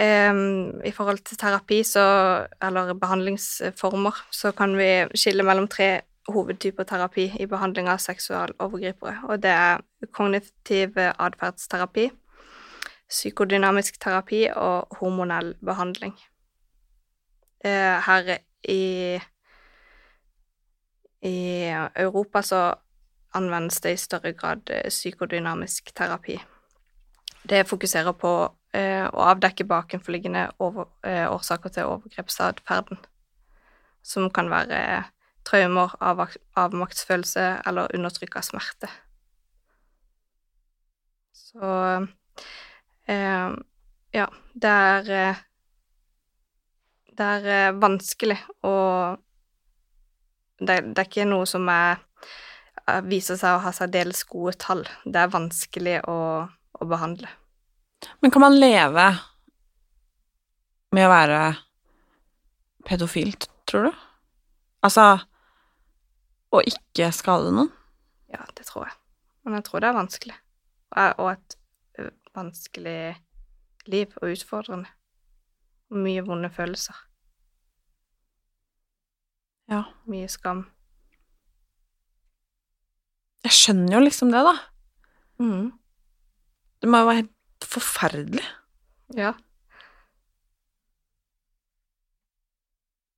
[0.00, 2.02] Um, I forhold til terapi så,
[2.62, 9.20] eller behandlingsformer så kan vi skille mellom tre hovedtyper terapi i behandling av seksualovergripere.
[9.28, 12.08] Og det er kognitiv atferdsterapi,
[13.08, 16.16] psykodynamisk terapi og hormonell behandling.
[17.64, 19.20] Uh, Her i,
[21.22, 21.36] i
[21.96, 22.74] Europa så
[23.34, 26.38] anvendes det i større grad eh, psykodynamisk terapi.
[27.48, 28.30] Det fokuserer på
[28.72, 33.00] eh, å avdekke bakenforliggende over, eh, årsaker til overgrepsatferden,
[34.02, 35.04] som kan være
[35.44, 36.24] traumer, av,
[36.56, 38.88] avmaktsfølelse eller undertrykk av smerte.
[41.36, 41.74] Så
[43.12, 43.50] eh,
[44.14, 45.42] ja, det er eh,
[47.14, 48.74] Det er eh, vanskelig å
[50.58, 52.00] det, det er ikke noe som er,
[52.88, 54.84] eh, viser seg å ha særdeles gode tall.
[55.04, 56.18] Det er vanskelig å,
[56.84, 57.30] å behandle.
[58.20, 59.06] Men kan man leve
[60.94, 61.38] med å være
[62.86, 64.02] pedofilt, tror du?
[64.84, 65.06] Altså
[66.54, 67.70] å ikke skade noen?
[68.30, 68.96] Ja, det tror jeg.
[69.44, 70.36] Men jeg tror det er vanskelig.
[71.18, 71.56] Og et
[72.34, 72.98] vanskelig
[73.90, 74.90] liv og utfordrende.
[75.90, 76.96] Og mye vonde følelser.
[79.70, 79.84] Ja.
[80.10, 80.66] Mye skam.
[83.44, 84.54] Jeg skjønner jo liksom det, da.
[85.42, 85.72] Mhm.
[86.84, 88.42] Det må jo være helt forferdelig.
[89.16, 89.30] Ja.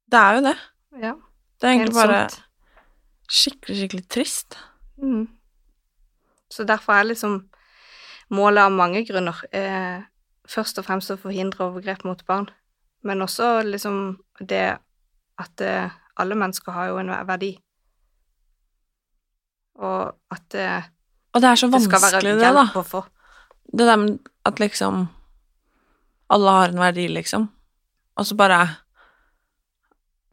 [0.06, 0.52] Det er jo det.
[1.02, 1.14] Ja.
[1.58, 2.20] Det er egentlig bare
[3.26, 4.58] skikkelig, skikkelig trist.
[5.02, 5.26] Mm.
[6.50, 7.40] Så derfor er liksom
[8.30, 10.06] målet av mange grunner eh,
[10.46, 12.46] først og fremst å forhindre overgrep mot barn,
[13.02, 13.98] men også liksom
[14.46, 14.78] det
[15.42, 17.56] at eh, alle mennesker har jo en verdi.
[19.82, 20.86] Og at eh,
[21.34, 22.68] Og det er så vanskelig, det, da.
[22.78, 23.02] å få.
[23.76, 25.06] Det der med at liksom
[26.32, 27.44] Alle har en verdi, liksom.
[28.18, 28.58] Og så bare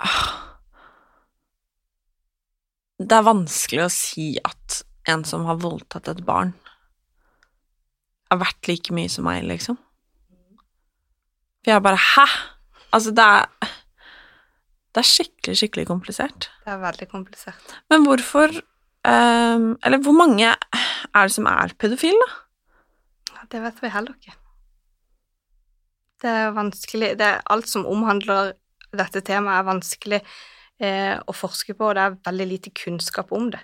[0.01, 0.23] ah.
[2.97, 6.53] Det er vanskelig å si at en som har voldtatt et barn,
[8.32, 9.77] er verdt like mye som meg, liksom.
[11.63, 12.27] For jeg bare Hæ?!
[12.93, 13.45] Altså, det er
[14.93, 16.49] Det er skikkelig, skikkelig komplisert.
[16.65, 17.75] Det er veldig komplisert.
[17.89, 22.42] Men hvorfor um, Eller hvor mange er det som er pedofile, da?
[23.51, 24.36] Det vet vi heller ikke.
[26.23, 28.53] Det er vanskelig det er, Alt som omhandler
[28.93, 30.19] dette temaet, er vanskelig
[30.79, 33.62] eh, å forske på, og det er veldig lite kunnskap om det.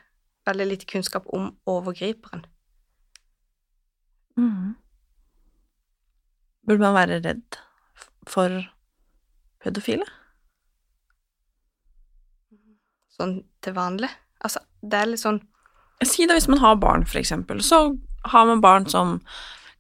[0.49, 2.45] Veldig lite kunnskap om overgriperen.
[4.39, 4.73] Mm.
[6.67, 7.59] Burde man være redd
[8.29, 8.57] for
[9.63, 10.07] pedofile?
[13.13, 14.09] Sånn til vanlig.
[14.39, 15.41] Altså, det er litt sånn
[16.07, 17.59] Si det hvis man har barn, for eksempel.
[17.59, 17.97] Så
[18.31, 19.17] har man barn som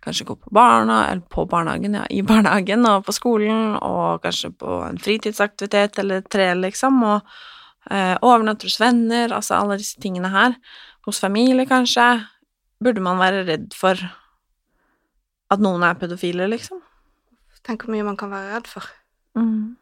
[0.09, 4.51] kanskje gå på barna, eller på barnehagen, ja, i barnehagen og på skolen, og kanskje
[4.57, 7.33] på en fritidsaktivitet eller tre, liksom, og
[7.91, 10.57] eh, overnatte hos venner, altså alle disse tingene her.
[11.07, 12.07] Hos familie, kanskje.
[12.83, 13.99] Burde man være redd for
[15.49, 16.81] at noen er pedofile, liksom?
[17.65, 18.85] Tenk hvor mye man kan være redd for.
[19.37, 19.75] Mm.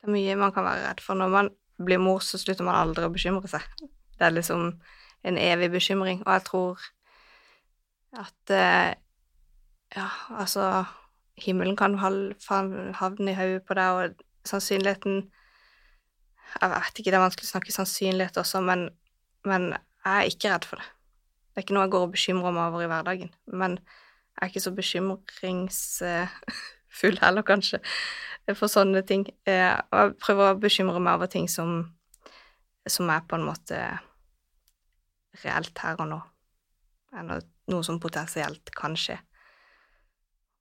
[0.00, 1.18] Det er mye man kan være redd for.
[1.18, 3.66] Når man blir mor, så slutter man aldri å bekymre seg.
[3.80, 4.72] Det er liksom
[5.28, 6.88] en evig bekymring, og jeg tror
[8.18, 8.94] at eh,
[9.96, 10.84] Ja, altså
[11.40, 14.14] Himmelen kan havne i hodet på deg, og
[14.46, 15.30] sannsynligheten
[16.60, 18.80] Jeg vet ikke, det er vanskelig å snakke sannsynlighet også, men,
[19.46, 19.62] men
[20.04, 20.86] jeg er ikke redd for det.
[21.50, 24.48] Det er ikke noe jeg går og bekymrer meg over i hverdagen, men jeg er
[24.50, 27.78] ikke så bekymringsfull heller, kanskje,
[28.56, 29.22] for sånne ting.
[29.46, 31.68] Eh, Og jeg prøver å bekymre meg over ting som,
[32.88, 33.76] som er på en måte
[35.44, 36.18] reelt her og nå,
[37.16, 37.30] enn
[37.70, 39.18] noe som potensielt kan skje.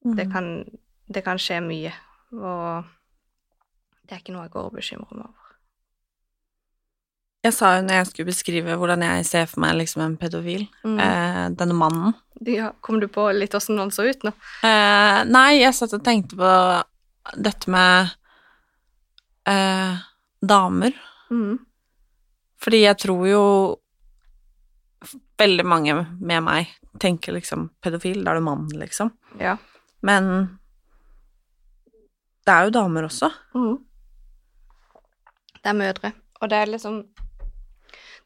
[0.03, 0.31] Det Mm.
[0.31, 0.65] kan,
[1.12, 1.91] det kan skje mye,
[2.33, 2.85] og
[4.07, 5.35] det er ikke noe jeg går og bekymrer meg over.
[7.43, 10.67] Jeg sa jo når jeg skulle beskrive hvordan jeg ser for meg liksom en pedofil,
[10.83, 10.99] Mm.
[10.99, 12.13] eh, denne mannen
[12.45, 14.31] Ja, kom du på litt åssen han så ut nå?
[14.63, 16.83] eh, Nei, jeg satt og tenkte på
[17.41, 18.12] dette med
[19.45, 19.97] eh,
[20.41, 20.91] damer.
[21.31, 21.59] Mm.
[22.59, 23.43] Fordi jeg tror jo
[25.39, 29.12] veldig mange med meg tenker liksom pedofil, da er du mann, liksom.
[29.39, 29.56] Ja.
[30.06, 30.60] Men
[32.45, 33.30] det er jo damer også.
[33.54, 33.78] Mm.
[35.60, 37.02] Det er mødre, og det er liksom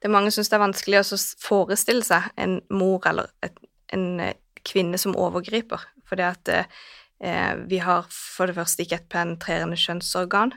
[0.03, 3.55] Det er mange som syns det er vanskelig å forestille seg en mor eller et,
[3.95, 4.33] en eh,
[4.67, 10.51] kvinne som overgriper, fordi at eh, vi har for det første ikke et penetrerende kjønnsorgan,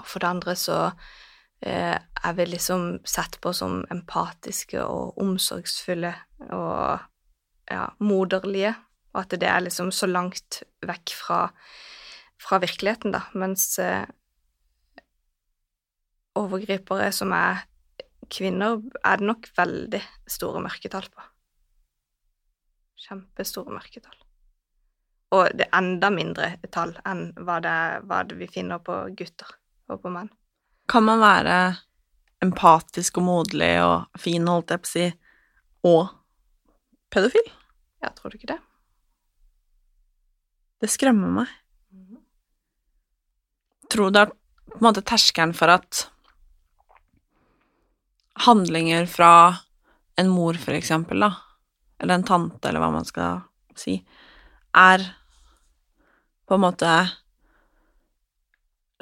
[0.00, 0.80] og for det andre så
[1.60, 6.14] eh, er vi liksom sett på som empatiske og omsorgsfulle
[6.50, 7.04] og
[7.70, 8.74] ja, moderlige,
[9.14, 11.40] og at det er liksom så langt vekk fra,
[12.40, 14.04] fra virkeligheten, da, mens eh,
[16.38, 17.64] overgripere som er
[18.32, 21.24] kvinner, er det nok veldig store mørketall på.
[23.04, 24.16] Kjempestore mørketall.
[25.34, 29.50] Og det er enda mindre tall enn hva det, hva det vi finner på gutter
[29.90, 30.30] og på menn.
[30.90, 31.58] Kan man være
[32.44, 35.06] empatisk og moderlig og fin, holdt jeg på å si,
[35.88, 36.02] og
[37.14, 37.46] pedofil?
[38.04, 38.60] Ja, tror du ikke det?
[40.84, 41.52] Det skremmer meg.
[43.92, 46.04] Tror det er på en måte terskelen for at
[48.44, 49.32] handlinger fra
[50.20, 51.30] en mor, for eksempel, da,
[52.02, 53.44] eller en tante, eller hva man skal
[53.78, 53.96] si,
[54.74, 55.04] er
[56.44, 56.92] på en måte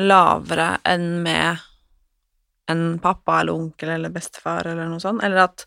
[0.02, 1.62] lavere enn med
[2.70, 5.66] en pappa eller onkel eller bestefar eller noe sånt, eller at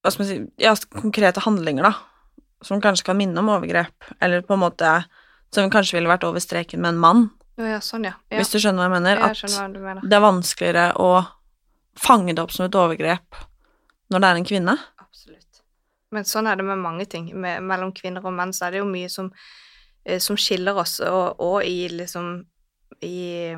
[0.00, 4.42] Hva skal man si Ja, konkrete handlinger, da, som kanskje kan minne om overgrep, eller
[4.46, 4.94] på en måte
[5.54, 7.28] som kanskje ville vært over streken med en mann,
[7.68, 8.14] ja, sånn, ja.
[8.30, 8.38] ja.
[8.38, 9.22] hvis du skjønner hva jeg mener.
[9.26, 10.02] At jeg du mener.
[10.04, 11.10] det er vanskeligere å
[12.00, 13.40] fange det opp som et overgrep
[14.10, 14.76] når det er en kvinne.
[15.02, 15.60] Absolutt.
[16.14, 17.28] Men sånn er det med mange ting.
[17.38, 19.28] Med, mellom kvinner og menn så er det jo mye som,
[20.04, 22.32] eh, som skiller oss, og, og i liksom
[23.04, 23.54] i,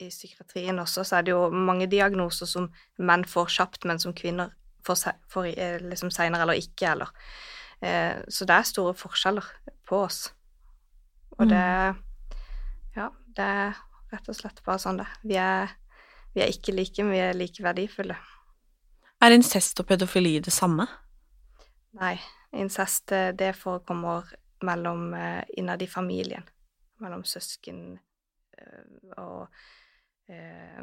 [0.00, 4.14] I psykiatrien også så er det jo mange diagnoser som menn får kjapt, men som
[4.16, 4.54] kvinner
[4.86, 7.12] får, får eh, liksom seinere eller ikke, eller
[7.80, 9.46] eh, Så det er store forskjeller
[9.88, 10.26] på oss.
[11.38, 11.62] Og det
[12.92, 13.78] Ja, det er
[14.12, 15.72] rett og slett bare sånn det Vi er,
[16.34, 18.18] vi er ikke like, men vi er like verdifulle.
[19.22, 20.88] Er incest og pedofili det samme?
[21.94, 22.16] Nei,
[22.52, 24.26] incest eh, det forekommer
[24.66, 26.44] mellom eh, innad i familien.
[27.02, 27.98] Mellom søsken
[29.16, 29.48] og
[30.28, 30.82] eh,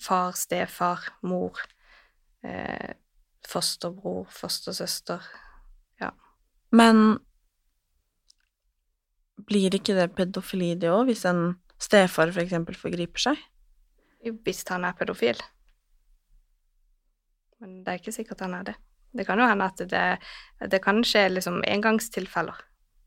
[0.00, 1.58] far, stefar, mor,
[2.44, 2.92] eh,
[3.48, 5.26] fosterbror, fostersøster.
[6.72, 7.18] Men
[9.44, 13.42] blir ikke det pedofili, det òg, hvis en stefar for eksempel forgriper seg?
[14.46, 15.40] Hvis han er pedofil.
[17.60, 18.76] Men det er ikke sikkert han er det.
[19.12, 20.04] Det kan jo hende at det,
[20.72, 22.56] det kan skje liksom engangstilfeller,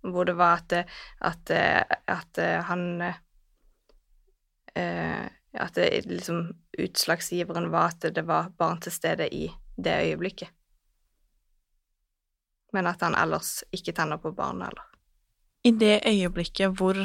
[0.05, 0.91] hvor det var at,
[1.25, 1.53] at,
[2.05, 3.01] at han
[4.75, 9.45] eh, At det, liksom utslagsgiveren var at det var barn til stede i
[9.77, 10.49] det øyeblikket.
[12.75, 14.83] Men at han ellers ikke tenner på barnet, eller
[15.63, 16.99] I det øyeblikket hvor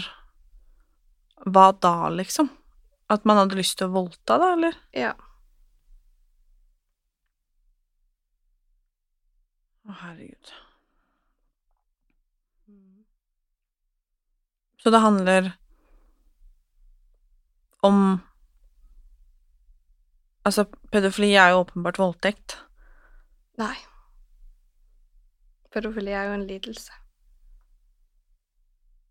[1.46, 2.50] Hva da, liksom?
[3.08, 4.74] At man hadde lyst til å voldta, da, eller?
[4.92, 5.14] Ja.
[9.86, 10.52] Å, herregud.
[14.82, 15.50] Så det handler
[17.82, 18.20] om
[20.46, 22.54] Altså, pedofili er jo åpenbart voldtekt.
[23.60, 23.74] Nei.
[25.72, 26.92] Pedofili er jo en lidelse.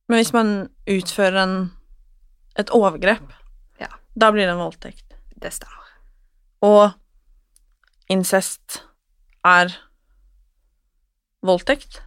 [0.10, 0.50] Men hvis man
[0.90, 1.54] utfører en,
[2.58, 3.30] et overgrep,
[3.80, 3.88] Ja.
[4.20, 5.14] da blir det en voldtekt.
[5.42, 5.86] Det stemmer.
[6.66, 6.92] Og
[8.10, 8.82] incest
[9.46, 9.70] er
[11.46, 12.02] voldtekt.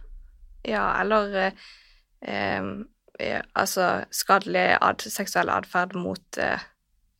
[0.67, 1.53] Ja, eller
[2.21, 2.61] eh,
[3.53, 6.59] altså skadelig ad, seksuell atferd mot eh,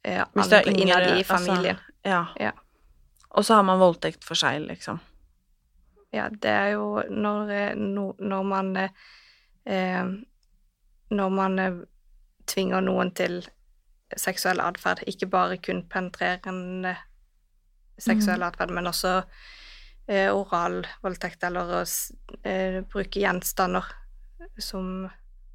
[0.04, 1.78] eh, andre innad i familien.
[1.78, 2.26] Altså, ja.
[2.40, 2.52] Ja.
[3.30, 5.00] Og så har man voldtekt for seg, liksom.
[6.14, 8.90] Ja, det er jo når, eh, når man eh,
[9.66, 10.06] eh,
[11.10, 11.82] Når man eh,
[12.48, 13.44] tvinger noen til
[14.18, 16.96] seksuell atferd, ikke bare kun penetrerende
[17.98, 19.22] seksuell atferd, men også
[20.08, 21.82] eh, oral voldtekt eller å
[22.44, 23.86] eh, bruke gjenstander
[24.58, 25.08] som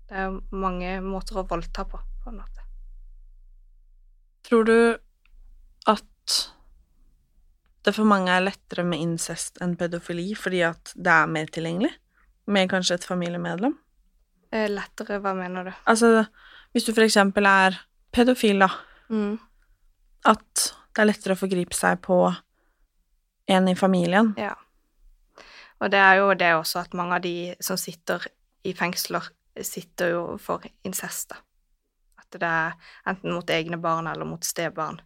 [0.09, 2.65] Det er mange måter å voldta på, på en måte.
[4.49, 4.79] Tror du
[5.89, 6.37] at
[7.85, 11.93] det for mange er lettere med incest enn pedofili fordi at det er mer tilgjengelig?
[12.49, 13.75] Med kanskje et familiemedlem?
[14.53, 15.73] Eh, lettere, hva mener du?
[15.85, 16.25] Altså,
[16.73, 17.77] hvis du for eksempel er
[18.13, 18.71] pedofil, da,
[19.09, 19.39] Mm.
[20.25, 20.55] at
[20.95, 22.17] det er lettere å forgripe seg på
[23.49, 24.35] en i familien.
[24.37, 24.55] Ja.
[25.81, 28.27] Og det er jo det også at mange av de som sitter
[28.65, 29.29] i fengsler,
[29.67, 31.43] sitter jo for incest, da.
[32.19, 32.75] At det er
[33.09, 35.01] enten mot egne barn eller mot stebarn.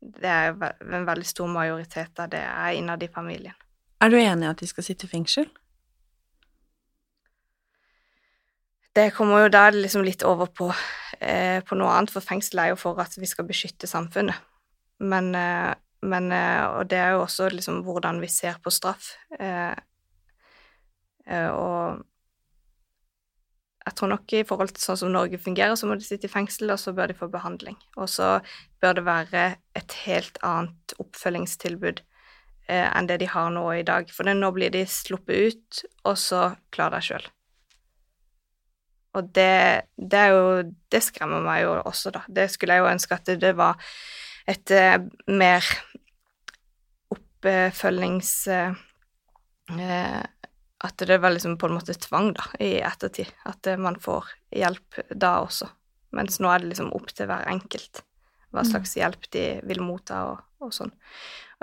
[0.00, 3.56] Det er en veldig stor majoritet av det er innad i familien.
[4.00, 5.48] Er du enig i at de skal sitte i fengsel?
[8.94, 10.70] Det kommer jo da liksom litt over på,
[11.20, 14.38] eh, på noe annet, for fengsel er jo for at vi skal beskytte samfunnet.
[14.98, 19.16] Men, eh, men eh, Og det er jo også liksom hvordan vi ser på straff.
[19.38, 19.74] Eh,
[21.26, 22.04] eh, og
[23.88, 26.32] jeg tror nok i forhold til sånn som Norge fungerer, så må de sitte i
[26.32, 27.78] fengsel, og så bør de få behandling.
[27.96, 28.36] Og så
[28.82, 29.44] bør det være
[29.78, 32.02] et helt annet oppfølgingstilbud
[32.68, 34.12] eh, enn det de har nå i dag.
[34.12, 37.28] For nå blir de sluppet ut, og så klar deg sjøl.
[39.16, 40.42] Og det, det er jo
[40.92, 42.26] Det skremmer meg jo også, da.
[42.28, 43.80] Det skulle jeg jo ønske at det var
[44.48, 44.98] et eh,
[45.32, 45.64] mer
[47.16, 48.32] oppfølgings...
[48.52, 48.76] Eh,
[49.80, 50.26] eh,
[50.84, 53.30] at det var liksom på en måte tvang, da, i ettertid.
[53.48, 55.68] At eh, man får hjelp da også.
[56.16, 58.02] Mens nå er det liksom opp til hver enkelt
[58.48, 58.70] hva Mm.
[58.70, 60.92] slags hjelp de vil motta og, og sånn.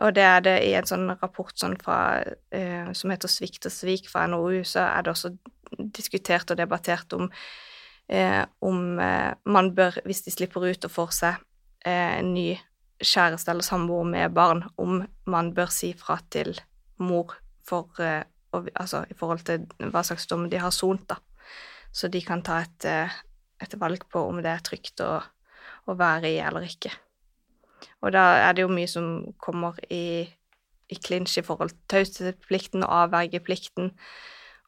[0.06, 3.73] Og det er det i en sånn rapport sånn fra, eh, som heter Svikt og
[3.73, 5.32] svik fra NOU, så er det også
[5.95, 7.32] diskutert og debattert om
[8.08, 11.41] eh, om eh, man bør, hvis de slipper ut og får seg
[11.86, 12.60] eh, en ny
[13.01, 16.54] kjæreste eller samboer med barn, om man bør si fra til
[17.01, 17.34] mor
[17.65, 18.21] for eh,
[18.55, 21.19] og, altså, i forhold til hva slags dom de har sont, da.
[21.95, 23.11] Så de kan ta et, eh,
[23.63, 25.19] et valg på om det er trygt å,
[25.87, 26.91] å være i eller ikke.
[28.03, 29.09] Og da er det jo mye som
[29.41, 30.25] kommer i,
[30.91, 33.91] i klinsj i forhold til taushetsplikten og avvergeplikten,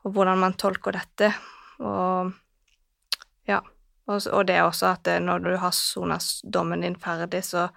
[0.05, 1.31] og hvordan man tolker dette.
[1.83, 2.31] Og
[3.47, 3.61] ja.
[4.07, 7.67] Og, og det er også at eh, når du har sona dommen din ferdig, så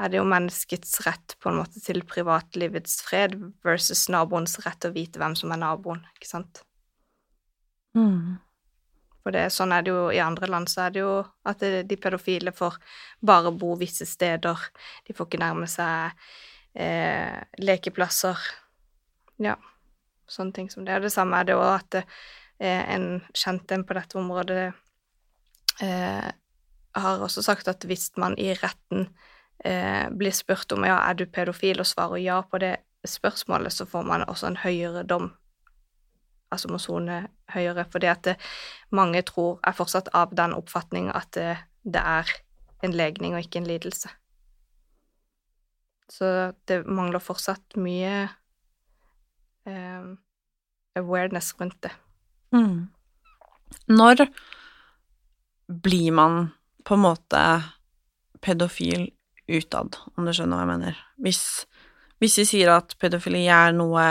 [0.00, 4.92] er det jo menneskets rett på en måte til privatlivets fred versus naboens rett til
[4.92, 6.62] å vite hvem som er naboen, ikke sant?
[7.96, 8.38] Mm.
[9.22, 11.12] For det, sånn er det jo i andre land, så er det jo
[11.46, 12.78] at det, de pedofile får
[13.22, 14.64] bare bo visse steder,
[15.06, 16.16] de får ikke nærme seg
[16.74, 18.40] eh, lekeplasser,
[19.44, 19.58] ja,
[20.26, 20.96] sånne ting som det.
[20.98, 24.64] Og det samme er det òg at eh, en kjent en på dette området
[25.84, 26.30] eh,
[26.92, 29.06] har også sagt at hvis man i retten
[29.64, 33.86] eh, blir spurt om ja, er du pedofil, og svarer ja på det spørsmålet, så
[33.86, 35.32] får man også en høyere dom
[36.52, 37.22] altså må sone
[37.52, 38.36] høyere, fordi at det,
[38.92, 42.32] mange tror er fortsatt av den oppfatning at det, det er
[42.84, 44.10] en legning og ikke en lidelse.
[46.12, 48.26] Så det mangler fortsatt mye
[49.64, 50.08] eh,
[50.98, 51.92] awareness rundt det.
[52.52, 52.90] Mm.
[53.88, 54.26] Når
[55.82, 56.50] blir man
[56.84, 57.42] på en måte
[58.44, 59.08] pedofil
[59.60, 60.98] utad, om du skjønner hva jeg mener?
[61.22, 61.42] Hvis,
[62.22, 64.04] hvis vi sier at pedofili er noe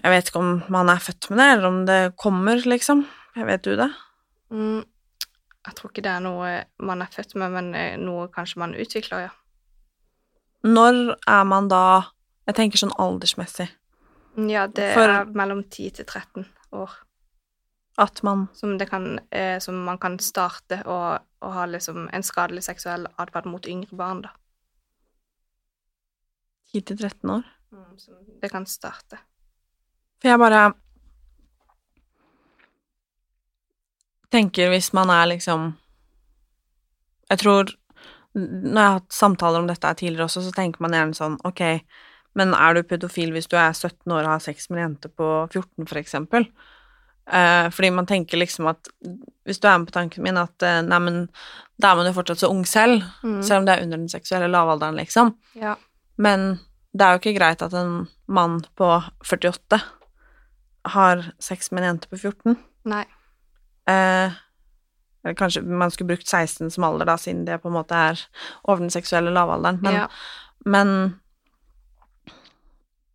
[0.00, 3.02] Jeg vet ikke om man er født med det, eller om det kommer, liksom.
[3.36, 3.88] Jeg vet du det?
[4.54, 4.84] Mm,
[5.66, 6.52] jeg tror ikke det er noe
[6.86, 9.34] man er født med, men eh, noe kanskje man utvikler, ja.
[10.66, 11.82] Når er man da
[12.48, 13.68] Jeg tenker sånn aldersmessig.
[14.50, 16.90] Ja, det For- er mellom 10 til 13 år
[17.98, 22.66] At man som, det kan, eh, som man kan starte å, ha liksom en skadelig
[22.68, 24.34] seksuell atferd mot yngre barn, da.
[26.72, 27.48] 10 til 13 år.
[27.98, 29.18] Som det kan starte.
[30.20, 30.62] For jeg bare
[34.30, 35.72] tenker hvis man er liksom
[37.30, 37.70] Jeg tror
[38.34, 41.62] Når jeg har hatt samtaler om dette tidligere også, så tenker man gjerne sånn Ok,
[42.38, 45.10] men er du pedofil hvis du er 17 år og har sex med en jente
[45.10, 46.46] på 14, for eksempel?
[47.32, 48.88] Eh, fordi man tenker liksom at
[49.46, 51.20] Hvis du er med på tanken min at eh, nei, men
[51.80, 53.42] da er man jo fortsatt så ung selv, Mm.
[53.42, 55.34] selv om det er under den seksuelle lavalderen, liksom.
[55.54, 55.76] Ja.
[56.18, 56.58] Men
[56.92, 58.90] det er jo ikke greit at en mann på
[59.24, 59.80] 48
[60.94, 62.56] har sex med en jente på 14.
[62.84, 63.04] Nei.
[63.88, 64.32] Eh,
[65.24, 68.20] eller kanskje man skulle brukt 16 som alder, da, siden det på en måte er
[68.64, 69.80] over den seksuelle lavalderen.
[69.82, 70.06] Men, ja.
[70.64, 71.20] men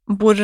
[0.06, 0.36] hvor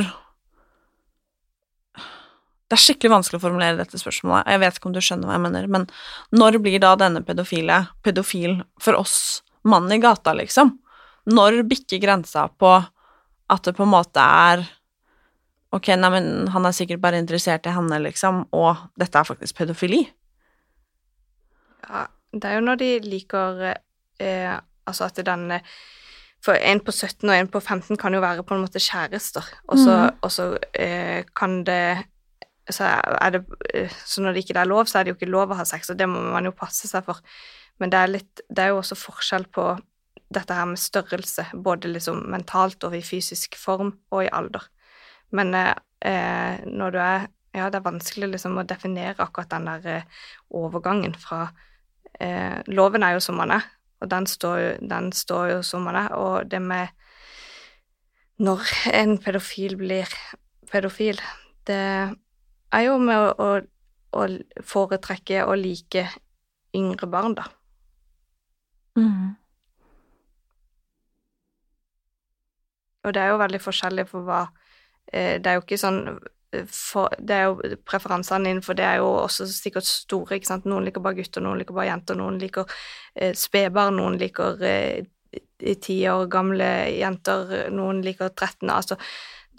[2.72, 4.48] Det er skikkelig vanskelig å formulere dette spørsmålet.
[4.48, 5.86] Jeg vet ikke om du skjønner hva jeg mener, men
[6.32, 9.16] når blir da denne pedofile pedofil for oss
[9.68, 10.78] mannen i gata, liksom?
[11.36, 12.72] Når bikker grensa på
[13.52, 14.64] at det på en måte er
[15.72, 19.56] Ok, nei, men han er sikkert bare interessert i henne, liksom, og dette er faktisk
[19.56, 20.02] pedofili?
[21.88, 22.08] ja.
[22.32, 24.54] Det er jo når de liker eh,
[24.88, 25.50] Altså at den
[26.44, 29.46] For en på 17 og en på 15 kan jo være på en måte kjærester,
[29.68, 30.64] og så, mm.
[30.74, 32.08] eh, kan det
[32.76, 33.42] så, er det
[33.74, 35.66] eh, så når det ikke er lov, så er det jo ikke lov å ha
[35.68, 37.22] sex, og det må man jo passe seg for.
[37.82, 39.72] Men det er, litt, det er jo også forskjell på
[40.32, 44.64] dette her med størrelse, både liksom mentalt og i fysisk form og i alder.
[45.36, 49.88] Men eh, når du er Ja, det er vanskelig liksom å definere akkurat den der
[49.92, 50.20] eh,
[50.56, 51.50] overgangen fra
[52.16, 53.66] eh, Loven er jo som den er,
[54.00, 56.88] og den står, jo, den står jo som den er, og det med
[58.40, 60.16] når en pedofil blir
[60.72, 61.20] pedofil,
[61.68, 62.16] det
[62.74, 63.50] er jo med å, å,
[64.20, 64.28] å
[64.68, 66.08] foretrekke og like
[66.78, 67.48] yngre barn, da.
[69.00, 69.36] Mm.
[73.02, 74.42] Og det er jo veldig forskjellig for hva
[75.14, 79.00] eh, Det er jo ikke sånn eh, for, Det er jo preferansene innenfor det er
[79.02, 80.68] jo også sikkert store, ikke sant.
[80.70, 82.70] Noen liker bare gutter, noen liker bare jenter, noen liker
[83.16, 85.08] eh, spedbarn, noen liker eh,
[85.82, 88.70] ti år gamle jenter, noen liker 13.
[88.70, 88.98] Altså,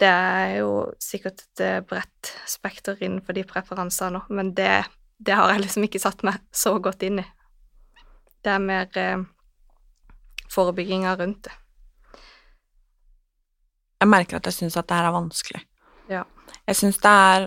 [0.03, 4.83] det er jo sikkert et eh, bredt spekter innenfor de preferansene òg, men det,
[5.15, 7.25] det har jeg liksom ikke satt meg så godt inn i.
[8.43, 9.23] Det er mer eh,
[10.51, 11.55] forebygginga rundt det.
[14.03, 15.63] Jeg merker at jeg syns at det her er vanskelig.
[16.11, 16.25] Ja.
[16.67, 17.45] Jeg syns det er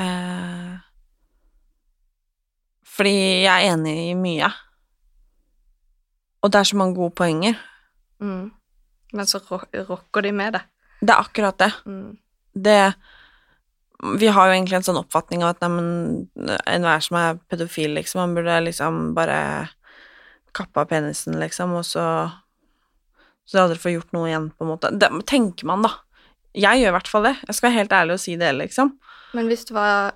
[0.00, 0.72] eh,
[2.92, 3.12] Fordi
[3.44, 4.48] jeg er enig i mye.
[6.42, 7.60] Og det er så mange gode poenger.
[8.20, 8.50] Mm.
[9.12, 10.62] Men så ro rokker de med det.
[11.02, 11.72] Det er akkurat det.
[11.86, 12.18] Mm.
[12.54, 12.94] det
[14.18, 16.28] Vi har jo egentlig en sånn oppfatning av at neimen,
[16.66, 19.36] enhver som er pedofil, liksom, han burde liksom bare
[20.54, 22.06] kappe av penisen, liksom, og så
[23.44, 24.88] Så aldri få gjort noe igjen, på en måte.
[24.94, 25.90] Det tenker man, da.
[26.54, 27.32] Jeg gjør i hvert fall det.
[27.48, 28.92] Jeg skal være helt ærlig og si det, liksom.
[29.34, 30.12] Men hvis det var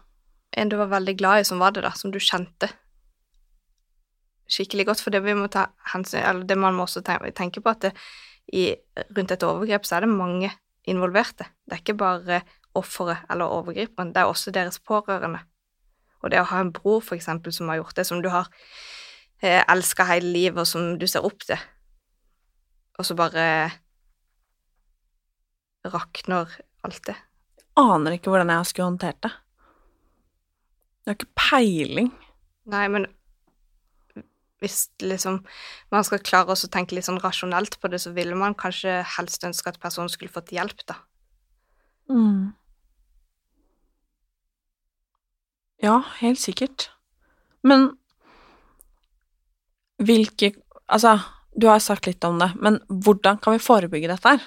[0.54, 2.70] en du var veldig glad i, som var det, da, som du kjente
[4.46, 7.72] skikkelig godt, for det vi må ta hensyn Eller det man må også tenke på,
[7.72, 7.92] at det,
[8.54, 8.70] i,
[9.16, 10.52] rundt et overgrep så er det mange
[10.86, 11.48] involverte.
[11.66, 12.40] Det er ikke bare
[12.76, 15.40] offeret eller overgriperen, det er også deres pårørende.
[16.22, 18.48] Og det å ha en bror, for eksempel, som har gjort det, som du har
[19.42, 21.60] eh, elska hele livet, og som du ser opp til,
[22.96, 23.46] og så bare
[25.86, 26.52] rakner
[26.86, 27.16] alt det.
[27.76, 29.32] Aner ikke hvordan jeg skulle håndtert det.
[31.04, 32.08] Jeg har ikke peiling.
[32.72, 33.04] Nei, men
[34.62, 35.42] hvis liksom
[35.92, 39.44] man skal klare å tenke litt sånn rasjonelt på det, så ville man kanskje helst
[39.44, 41.00] ønske at personen skulle fått hjelp, da.
[42.08, 42.54] Mm.
[45.84, 46.90] Ja, helt sikkert.
[47.66, 47.90] Men
[50.02, 50.54] hvilke
[50.86, 51.16] Altså,
[51.50, 54.44] du har sagt litt om det, men hvordan kan vi forebygge dette her?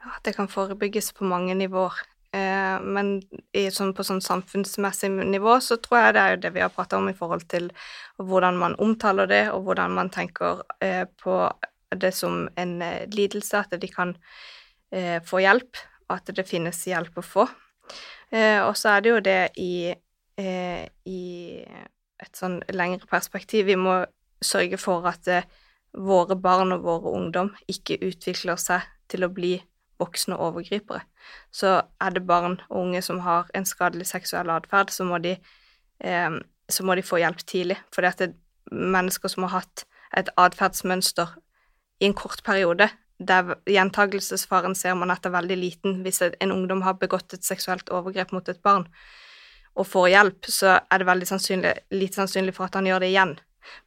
[0.00, 1.98] Ja, det kan forebygges på mange nivåer.
[2.32, 3.16] Eh, men
[3.56, 6.70] i, sånn, på sånn samfunnsmessig nivå så tror jeg det er jo det vi har
[6.74, 7.66] prata om i forhold til
[8.22, 11.40] hvordan man omtaler det, og hvordan man tenker eh, på
[11.90, 14.16] det som en eh, lidelse, at de kan
[14.90, 15.78] få hjelp,
[16.08, 17.44] og at det finnes hjelp å få.
[18.34, 19.92] Og så er det jo det i,
[20.42, 21.20] i
[21.62, 23.94] et sånn lengre perspektiv Vi må
[24.42, 25.30] sørge for at
[25.94, 29.52] våre barn og våre ungdom ikke utvikler seg til å bli
[30.00, 31.02] voksne overgripere.
[31.52, 35.04] Så er det barn og unge som har en skadelig seksuell atferd, så,
[36.00, 36.30] eh,
[36.68, 37.78] så må de få hjelp tidlig.
[37.92, 38.34] For det er
[38.70, 39.84] mennesker som har hatt
[40.16, 41.36] et atferdsmønster
[42.00, 42.88] i en kort periode,
[43.20, 46.02] der gjentagelsesfaren ser man etter er veldig liten.
[46.02, 48.86] Hvis en ungdom har begått et seksuelt overgrep mot et barn
[49.76, 53.12] og får hjelp, så er det veldig sannsynlig, lite sannsynlig for at han gjør det
[53.12, 53.34] igjen.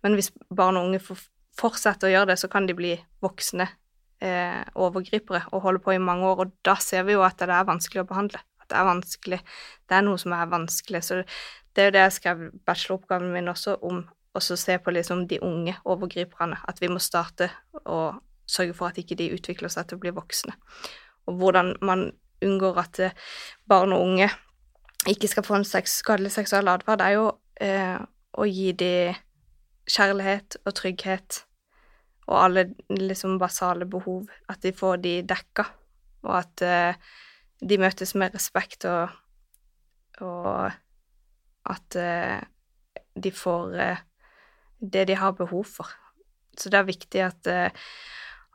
[0.06, 1.26] Men hvis barn og unge får
[1.58, 3.68] fortsette å gjøre det, så kan de bli voksne
[4.24, 7.52] eh, overgripere og holder på i mange år, og da ser vi jo at det
[7.52, 8.42] er vanskelig å behandle.
[8.64, 9.40] At det er vanskelig.
[9.90, 11.04] Det er noe som er vanskelig.
[11.04, 11.22] Så
[11.74, 14.04] det er jo det jeg skrev bacheloroppgaven min også om,
[14.34, 16.58] å se på liksom de unge overgriperne.
[16.70, 17.52] At vi må starte
[17.86, 18.16] å
[18.50, 20.56] sørge for at ikke de utvikler seg til å bli voksne.
[21.30, 22.10] Og hvordan man
[22.44, 23.20] unngår at eh,
[23.70, 24.32] barn og unge
[25.08, 27.30] ikke skal få en sex, skadelig seksuell atferd, er jo
[27.62, 28.00] eh,
[28.34, 29.20] å gi dem
[29.90, 31.44] kjærlighet og trygghet
[32.28, 35.66] og alle liksom basale behov, at de får de dekka,
[36.24, 36.96] og at eh,
[37.64, 39.12] de møtes med respekt og,
[40.24, 40.72] og
[41.74, 42.40] at eh,
[43.16, 44.04] de får eh,
[44.80, 45.92] det de har behov for.
[46.58, 47.72] Så det er viktig at, eh,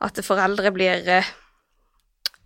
[0.00, 1.32] at foreldre blir eh,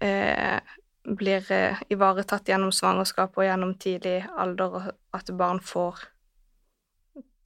[0.00, 0.60] eh,
[1.02, 1.48] blir
[1.90, 5.98] ivaretatt gjennom svangerskap og gjennom tidlig alder, og at barn får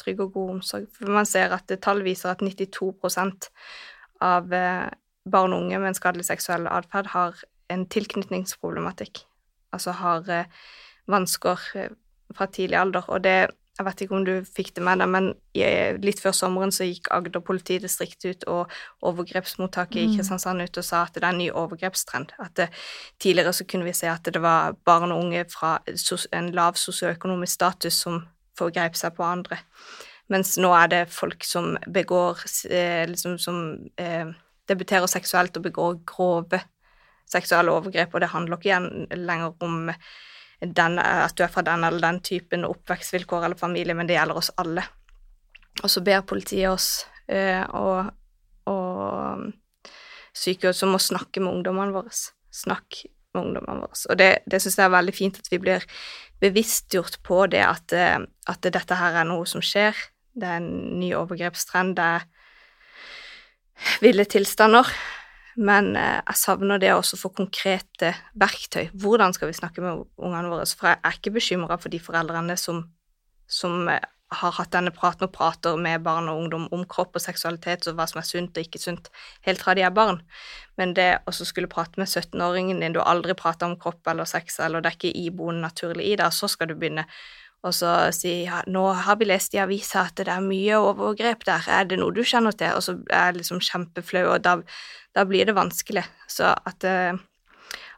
[0.01, 0.86] trygg og god omsorg.
[0.97, 3.51] For man ser at tall viser at 92%
[4.24, 4.88] av eh,
[5.26, 9.24] barn og unge med en skadelig seksuell atferd har en tilknytningsproblematikk,
[9.74, 10.51] altså har eh,
[11.11, 11.94] vansker eh,
[12.34, 13.09] fra tidlig alder.
[13.11, 13.38] Og det
[13.76, 15.26] jeg vet ikke om du fikk det med deg, men
[16.01, 18.72] litt før sommeren så gikk Agder politidistrikt ut og
[19.05, 20.14] overgrepsmottaket i mm.
[20.16, 22.32] Kristiansand ut og sa at det er en ny overgrepstrend.
[22.40, 22.70] At det,
[23.20, 25.74] tidligere så kunne vi se at det var barn og unge fra
[26.32, 28.22] en lav sosioøkonomisk status som
[28.59, 29.61] forgrep seg på andre.
[30.33, 32.41] Mens nå er det folk som begår
[32.71, 33.61] eh, liksom som
[34.01, 34.33] eh,
[34.67, 36.61] debuterer seksuelt og begår grove
[37.31, 39.91] seksuelle overgrep, og det handler ikke igjen lenger om
[40.61, 44.39] den, at du er fra den eller den typen oppvekstvilkår eller familie, men det gjelder
[44.41, 44.85] oss alle.
[45.83, 46.91] Og så ber politiet oss
[47.29, 48.09] eh, og,
[48.71, 49.51] og
[50.37, 52.15] sykehus om å snakke med ungdommene våre.
[52.55, 53.03] Snakk
[53.37, 54.01] med ungdommene våre.
[54.11, 55.84] Og det, det syns jeg er veldig fint at vi blir
[56.43, 58.18] bevisstgjort på det at, eh,
[58.49, 59.97] at, dette her er noe som skjer.
[60.37, 62.26] Det er en ny overgrepstrend, det er
[64.05, 64.89] ville tilstander.
[65.57, 68.91] Men eh, jeg savner det også for konkrete verktøy.
[68.93, 70.66] Hvordan skal vi snakke med ungene våre?
[70.68, 72.82] For jeg er ikke bekymra for de foreldrene som,
[73.49, 74.05] som, eh,
[74.35, 77.99] har hatt denne praten og prater med barn og ungdom om kropp og seksualitet og
[77.99, 79.11] hva som er sunt og ikke sunt,
[79.47, 80.18] helt fra de er barn.
[80.77, 84.27] Men det å skulle prate med 17-åringen din, du har aldri prata om kropp eller
[84.27, 87.07] sex, eller det er ikke iboende naturlig i deg, så skal du begynne
[87.66, 91.47] og så si ja, nå har vi lest i avisa at det er mye overgrep
[91.49, 92.77] der, er det noe du kjenner til?
[92.77, 94.59] Og så er jeg liksom kjempeflau, og da,
[95.16, 96.05] da, blir det vanskelig.
[96.31, 97.16] Så at, eh,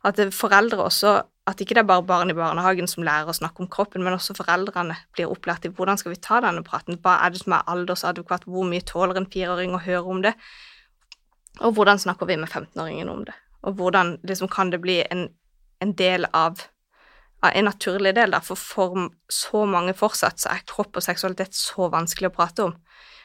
[0.08, 1.18] at foreldre også
[1.48, 4.12] At ikke det er bare barn i barnehagen som lærer å snakke om kroppen, men
[4.12, 7.54] også foreldrene blir opplært i hvordan skal vi ta denne praten, hva er det som
[7.56, 10.34] er aldersadekvat, hvor mye tåler en fireåring å høre om det,
[11.64, 15.30] og hvordan snakker vi med 15-åringen om det, og hvordan liksom, kan det bli en,
[15.80, 16.60] en del av
[17.46, 21.88] en naturlig del, da, for for så mange fortsatt så er kropp og seksualitet så
[21.92, 22.74] vanskelig å prate om.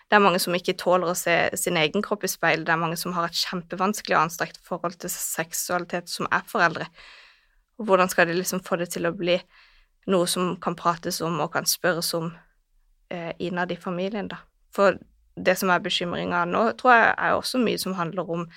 [0.07, 2.79] Det er mange som ikke tåler å se sin egen kropp i speil, det er
[2.79, 6.87] mange som har et kjempevanskelig og anstrengt forhold til seksualitet som er foreldre.
[7.85, 9.37] Hvordan skal de liksom få det til å bli
[10.11, 12.31] noe som kan prates om og kan spørres om
[13.13, 14.41] eh, innad i familien, da.
[14.73, 14.97] For
[15.35, 18.47] det som er bekymringa nå, tror jeg er også mye som handler om,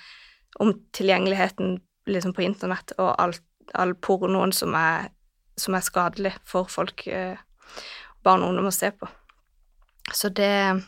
[0.59, 3.43] om tilgjengeligheten liksom på internett og alt,
[3.75, 5.09] all pornoen som er
[5.57, 7.37] som er skadelig for folk, eh,
[8.23, 9.09] barn og ungdom, å se på.
[10.13, 10.83] Så det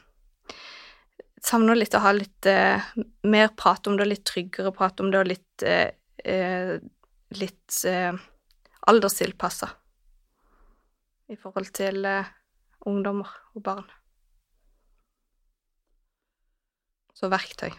[1.43, 2.91] savner litt å ha litt eh,
[3.27, 5.91] mer prat om det, litt tryggere prat om det, og litt, eh,
[6.23, 6.77] eh
[7.37, 8.15] litt eh,
[8.89, 9.69] alderstilpassa
[11.29, 12.31] i forhold til eh,
[12.89, 13.85] ungdommer og barn.
[17.13, 17.71] Så verktøy.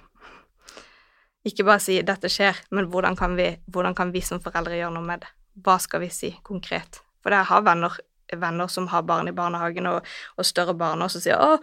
[1.49, 4.93] Ikke bare si 'dette skjer', men hvordan kan vi, hvordan kan vi som foreldre gjøre
[4.93, 5.31] noe med det?
[5.65, 7.01] hva skal vi si konkret?
[7.23, 7.97] For jeg har venner,
[8.33, 11.59] venner som har barn i barnehagen, og, og større barn, og som sier å,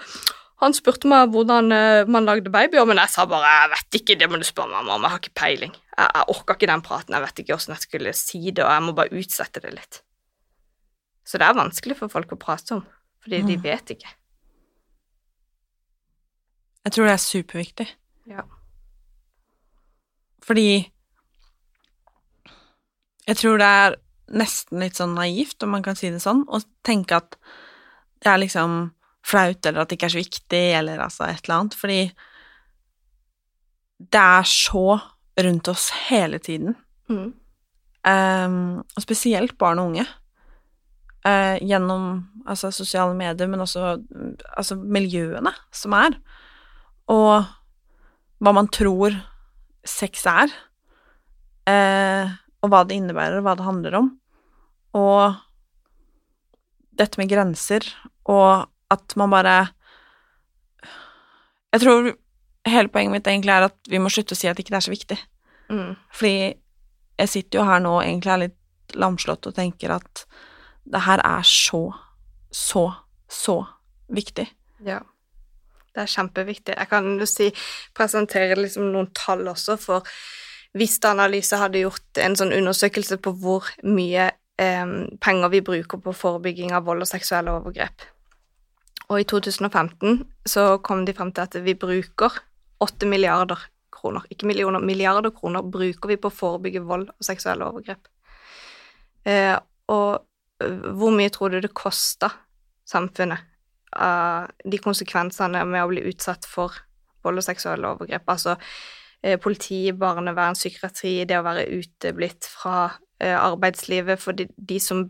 [0.58, 4.18] han spurte meg hvordan uh, man lagde babyer, men jeg sa bare jeg vet ikke,
[4.18, 5.76] det må du spørre mamma om, jeg har ikke peiling.
[5.94, 8.72] Jeg, jeg orka ikke den praten, jeg vet ikke hvordan jeg skulle si det, og
[8.74, 10.02] jeg må bare utsette det litt.
[11.28, 12.84] Så det er vanskelig for folk å prate om,
[13.22, 13.52] fordi mm.
[13.52, 14.14] de vet ikke.
[16.88, 17.88] Jeg tror det er superviktig.
[18.32, 18.48] Ja.
[20.48, 20.70] Fordi
[23.28, 23.98] jeg tror det er
[24.42, 27.36] nesten litt sånn naivt, om man kan si det sånn, å tenke at
[28.24, 28.88] det er liksom
[29.28, 32.02] flaut, eller at det ikke er så viktig, eller altså et eller annet, fordi
[33.98, 34.86] det er så
[35.44, 36.78] rundt oss hele tiden.
[37.10, 37.34] Mm.
[38.08, 38.60] Um,
[38.96, 40.06] og spesielt barn og unge.
[41.28, 43.98] Uh, gjennom altså, sosiale medier, men også
[44.56, 46.16] altså, miljøene som er.
[47.12, 47.44] Og
[48.38, 49.18] hva man tror
[49.88, 50.54] sex er.
[51.68, 52.32] Uh,
[52.64, 54.10] og hva det innebærer, og hva det handler om.
[54.98, 55.36] Og
[56.98, 57.86] dette med grenser,
[58.26, 59.56] og at man bare
[61.74, 62.14] Jeg tror
[62.68, 64.86] hele poenget mitt egentlig er at vi må slutte å si at ikke det er
[64.86, 65.18] så viktig.
[65.70, 65.96] Mm.
[66.16, 66.54] Fordi
[67.18, 70.24] jeg sitter jo her nå og egentlig er litt lamslått og tenker at
[70.88, 71.82] det her er så,
[72.52, 72.86] så,
[73.28, 73.60] så
[74.08, 74.48] viktig.
[74.86, 75.02] Ja.
[75.94, 76.76] Det er kjempeviktig.
[76.78, 77.50] Jeg kan jo si,
[77.98, 80.08] presentere liksom noen tall også, for
[80.78, 84.30] Vista Analyse hadde gjort en sånn undersøkelse på hvor mye
[84.62, 88.06] eh, penger vi bruker på forebygging av vold og seksuelle overgrep.
[89.08, 92.42] Og i 2015 så kom de frem til at vi bruker
[92.84, 93.62] 8 milliarder
[93.98, 98.10] kroner, ikke millioner, milliarder kroner bruker vi på å forebygge vold og seksuelle overgrep.
[99.28, 99.56] Eh,
[99.94, 100.24] og
[100.98, 102.30] hvor mye tror du det kosta
[102.88, 103.56] samfunnet
[103.98, 106.76] av de konsekvensene med å bli utsatt for
[107.26, 108.28] vold og seksuelle overgrep.
[108.30, 108.56] Altså
[109.24, 112.90] eh, politi, barnevern, psykiatri, det å være uteblitt fra
[113.24, 115.06] eh, arbeidslivet for de, de, som,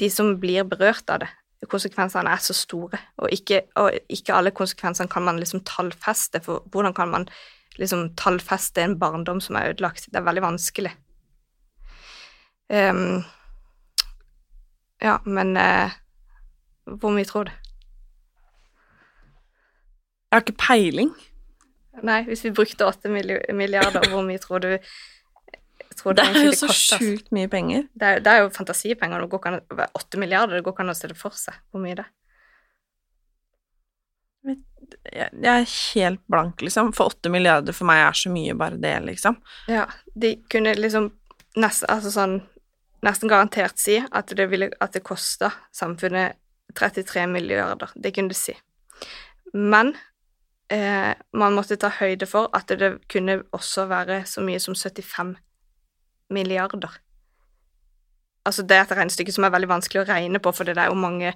[0.00, 1.30] de som blir berørt av det.
[1.70, 6.64] Konsekvensene er så store, og ikke, og ikke alle konsekvensene kan man liksom tallfeste, for
[6.72, 7.28] hvordan kan man
[7.76, 10.08] liksom tallfeste en barndom som er ødelagt?
[10.10, 10.92] Det er veldig vanskelig.
[12.68, 13.22] Um,
[15.02, 15.90] ja, men uh,
[16.98, 17.52] hvor mye tror du?
[20.26, 21.12] Jeg har ikke peiling.
[22.02, 24.72] Nei, hvis vi brukte åtte milliarder, hvor mye tror du
[26.06, 27.88] tror det, det er jo så sjukt mye penger.
[27.94, 29.22] Det er, det er jo fantasipenger.
[29.22, 31.58] Det går ikke an, åtte milliarder, det går ikke an å se det for seg
[31.72, 32.12] hvor mye det er.
[35.10, 36.92] Jeg er helt blank, liksom.
[36.94, 39.38] For åtte milliarder for meg er så mye, bare det, liksom.
[39.72, 41.08] Ja, de kunne liksom
[41.58, 42.36] nesten, altså sånn,
[43.06, 46.38] nesten garantert si at det, ville, at det kosta samfunnet
[46.78, 47.90] 33 milliarder.
[47.98, 48.54] Det kunne de si.
[49.56, 49.96] Men
[50.70, 55.34] eh, man måtte ta høyde for at det kunne også være så mye som 75
[56.32, 57.00] milliarder.
[58.46, 60.90] Altså, det er et regnestykke som er veldig vanskelig å regne på, for det er
[60.90, 61.34] jo mange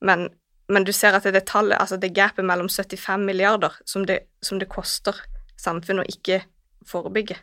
[0.00, 0.28] Men,
[0.70, 4.60] men du ser at det tallet, altså det gapet mellom 75 milliarder som det, som
[4.60, 5.16] det koster
[5.58, 6.44] samfunnet å ikke
[6.86, 7.34] forebygge,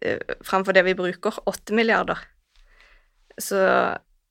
[0.00, 2.22] uh, fremfor det vi bruker, 8 milliarder.
[3.36, 3.60] Så,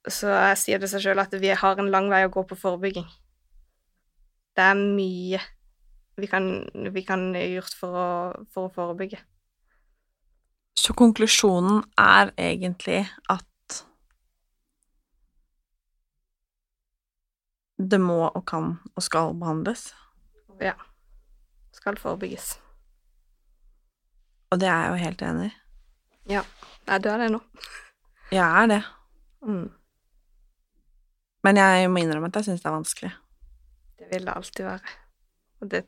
[0.01, 2.57] så jeg sier det seg sjøl at vi har en lang vei å gå på
[2.57, 3.05] forebygging.
[4.57, 5.43] Det er mye
[6.17, 8.09] vi kan, vi kan gjort for å,
[8.49, 9.19] for å forebygge.
[10.76, 13.45] Så konklusjonen er egentlig at
[17.80, 19.89] det må og kan og skal behandles?
[20.61, 20.76] Ja.
[21.76, 22.55] Skal forebygges.
[24.51, 25.55] Og det er jeg jo helt enig i.
[26.36, 26.43] Ja.
[26.88, 27.41] Nei, du er det nå.
[28.32, 28.84] Jeg er det.
[29.45, 29.67] Mm.
[31.45, 33.11] Men jeg må innrømme at jeg syns det er vanskelig.
[33.99, 34.95] Det vil det alltid være.
[35.61, 35.84] Og det,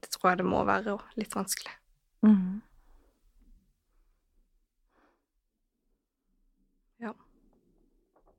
[0.00, 1.04] det tror jeg det må være òg.
[1.20, 1.74] Litt vanskelig.
[2.24, 2.62] Mm.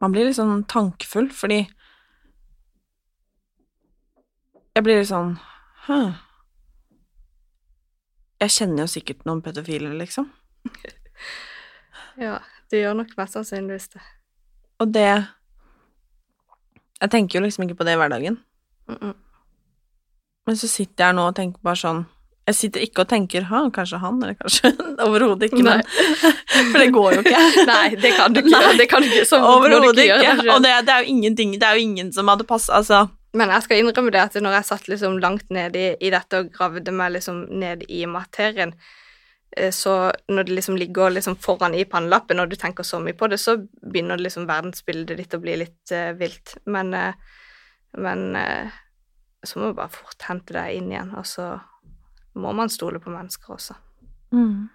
[0.02, 1.66] Man blir litt sånn tankefull, fordi
[4.78, 5.38] Jeg blir litt sånn
[5.88, 6.02] Hø.
[8.38, 10.28] Jeg kjenner jo sikkert noen pedofiler, liksom.
[12.22, 12.36] ja,
[12.70, 14.02] du gjør nok mest sannsynligvis det.
[14.84, 15.08] Og det
[17.02, 18.38] Jeg tenker jo liksom ikke på det i hverdagen.
[18.88, 19.16] Mm -mm.
[20.46, 22.06] Men så sitter jeg nå og tenker bare sånn
[22.48, 24.72] jeg sitter ikke og tenker ha, kanskje han, eller kanskje
[25.06, 25.82] Overhodet ikke, men
[26.72, 27.42] For det går jo ikke.
[27.68, 28.62] Nei, det kan du ikke.
[28.80, 29.40] Det kan du ikke.
[29.42, 30.36] Overhodet ikke.
[30.54, 33.08] Og det, det, er jo ingenting Det er jo ingen som hadde passa Altså.
[33.38, 36.40] Men jeg skal innrømme det at når jeg satt liksom langt ned i, i dette
[36.40, 38.72] og gravde meg liksom ned i materien,
[39.52, 43.18] eh, så når det liksom ligger liksom foran i pannelappen, og du tenker så mye
[43.20, 46.56] på det, så begynner liksom verdensbildet ditt å bli litt uh, vilt.
[46.66, 47.44] Men, uh,
[48.00, 48.80] men uh,
[49.44, 51.52] så må du bare fort hente deg inn igjen, og så
[52.38, 53.78] må man stole på mennesker også.
[54.36, 54.68] Mm.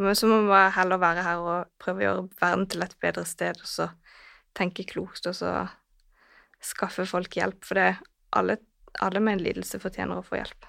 [0.00, 3.24] Men så må man heller være her og prøve å gjøre verden til et bedre
[3.28, 3.88] sted, og så
[4.56, 5.52] tenke klokt, og så
[6.62, 7.88] skaffe folk hjelp, for det
[8.36, 8.58] alle,
[9.02, 10.68] alle med en lidelse fortjener å få hjelp.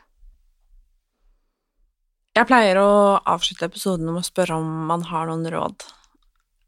[2.33, 5.85] Jeg pleier å avslutte episoden med å spørre om man har noen råd.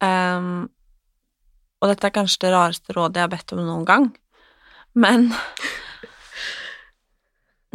[0.03, 0.67] Um,
[1.81, 4.11] og dette er kanskje det rareste rådet jeg har bedt om noen gang,
[4.93, 5.31] men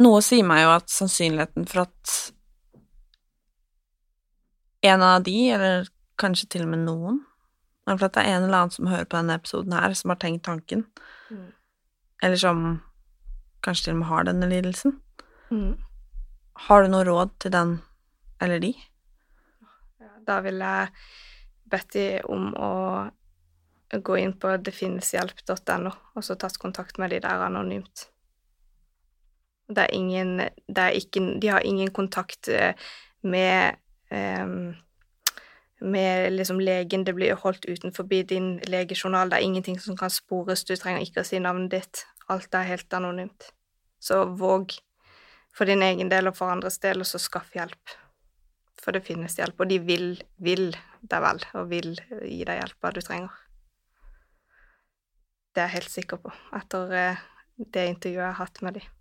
[0.01, 2.15] noe sier meg jo at sannsynligheten for at
[4.81, 5.89] en av de, eller
[6.21, 7.19] kanskje til og med noen
[7.85, 10.19] For at det er en eller annen som hører på denne episoden her, som har
[10.21, 10.85] tenkt tanken,
[11.29, 11.47] mm.
[12.23, 12.59] eller som
[13.65, 14.93] kanskje til og med har denne lidelsen.
[15.51, 15.73] Mm.
[16.67, 17.73] Har du noe råd til den
[18.41, 18.71] eller de?
[20.25, 20.93] Da vil jeg
[21.73, 22.71] bedt de om å
[23.91, 28.07] gå inn på defineshjelp.no og så tatt kontakt med de der anonymt.
[29.71, 32.73] Det er ingen det er ikke, De har ingen kontakt eh,
[33.21, 33.75] med
[34.11, 34.73] um,
[35.81, 37.03] med liksom legen.
[37.03, 39.29] Det blir holdt utenfor din legejournal.
[39.29, 40.63] Det er ingenting som kan spores.
[40.63, 42.05] Du trenger ikke å si navnet ditt.
[42.29, 43.51] Alt er helt anonymt.
[43.99, 44.77] Så våg
[45.53, 47.97] for din egen del og for andres del, og så skaff hjelp.
[48.81, 52.93] For det finnes hjelp, og de vil, vil deg vel, og vil gi deg hjelpa
[52.95, 53.33] du trenger.
[55.51, 57.23] Det er jeg helt sikker på, etter eh,
[57.57, 59.00] det intervjuet jeg har hatt med dem.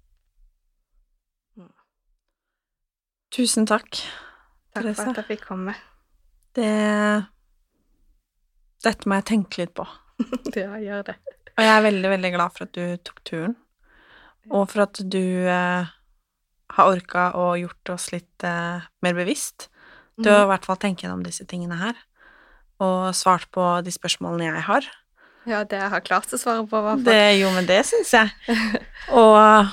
[3.30, 3.86] Tusen takk,
[4.74, 4.96] Takk Therese.
[4.98, 5.74] for at jeg fikk komme.
[6.58, 6.70] Det
[8.82, 9.84] Dette må jeg tenke litt på.
[10.56, 11.16] ja, gjør det.
[11.54, 13.56] Og jeg er veldig, veldig glad for at du tok turen,
[14.50, 15.90] og for at du eh,
[16.76, 19.68] har orka å gjort oss litt eh, mer bevisst.
[20.20, 22.00] Du har i hvert fall tenkt gjennom disse tingene her,
[22.80, 24.88] og svart på de spørsmålene jeg har.
[25.48, 27.06] Ja, det jeg har klart å svare på, i hvert fall.
[27.06, 28.58] Det, jo, men det syns jeg.
[29.20, 29.70] Og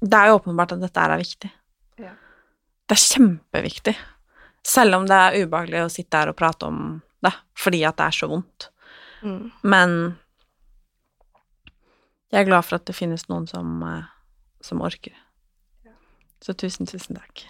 [0.00, 1.48] det er jo åpenbart at dette er viktig.
[2.90, 3.94] Det er kjempeviktig.
[4.66, 7.30] Selv om det er ubehagelig å sitte her og prate om det
[7.60, 8.66] fordi at det er så vondt.
[9.22, 9.52] Mm.
[9.62, 9.94] Men
[12.32, 14.10] jeg er glad for at det finnes noen som, eh,
[14.64, 15.14] som orker.
[16.42, 17.44] Så tusen, tusen takk.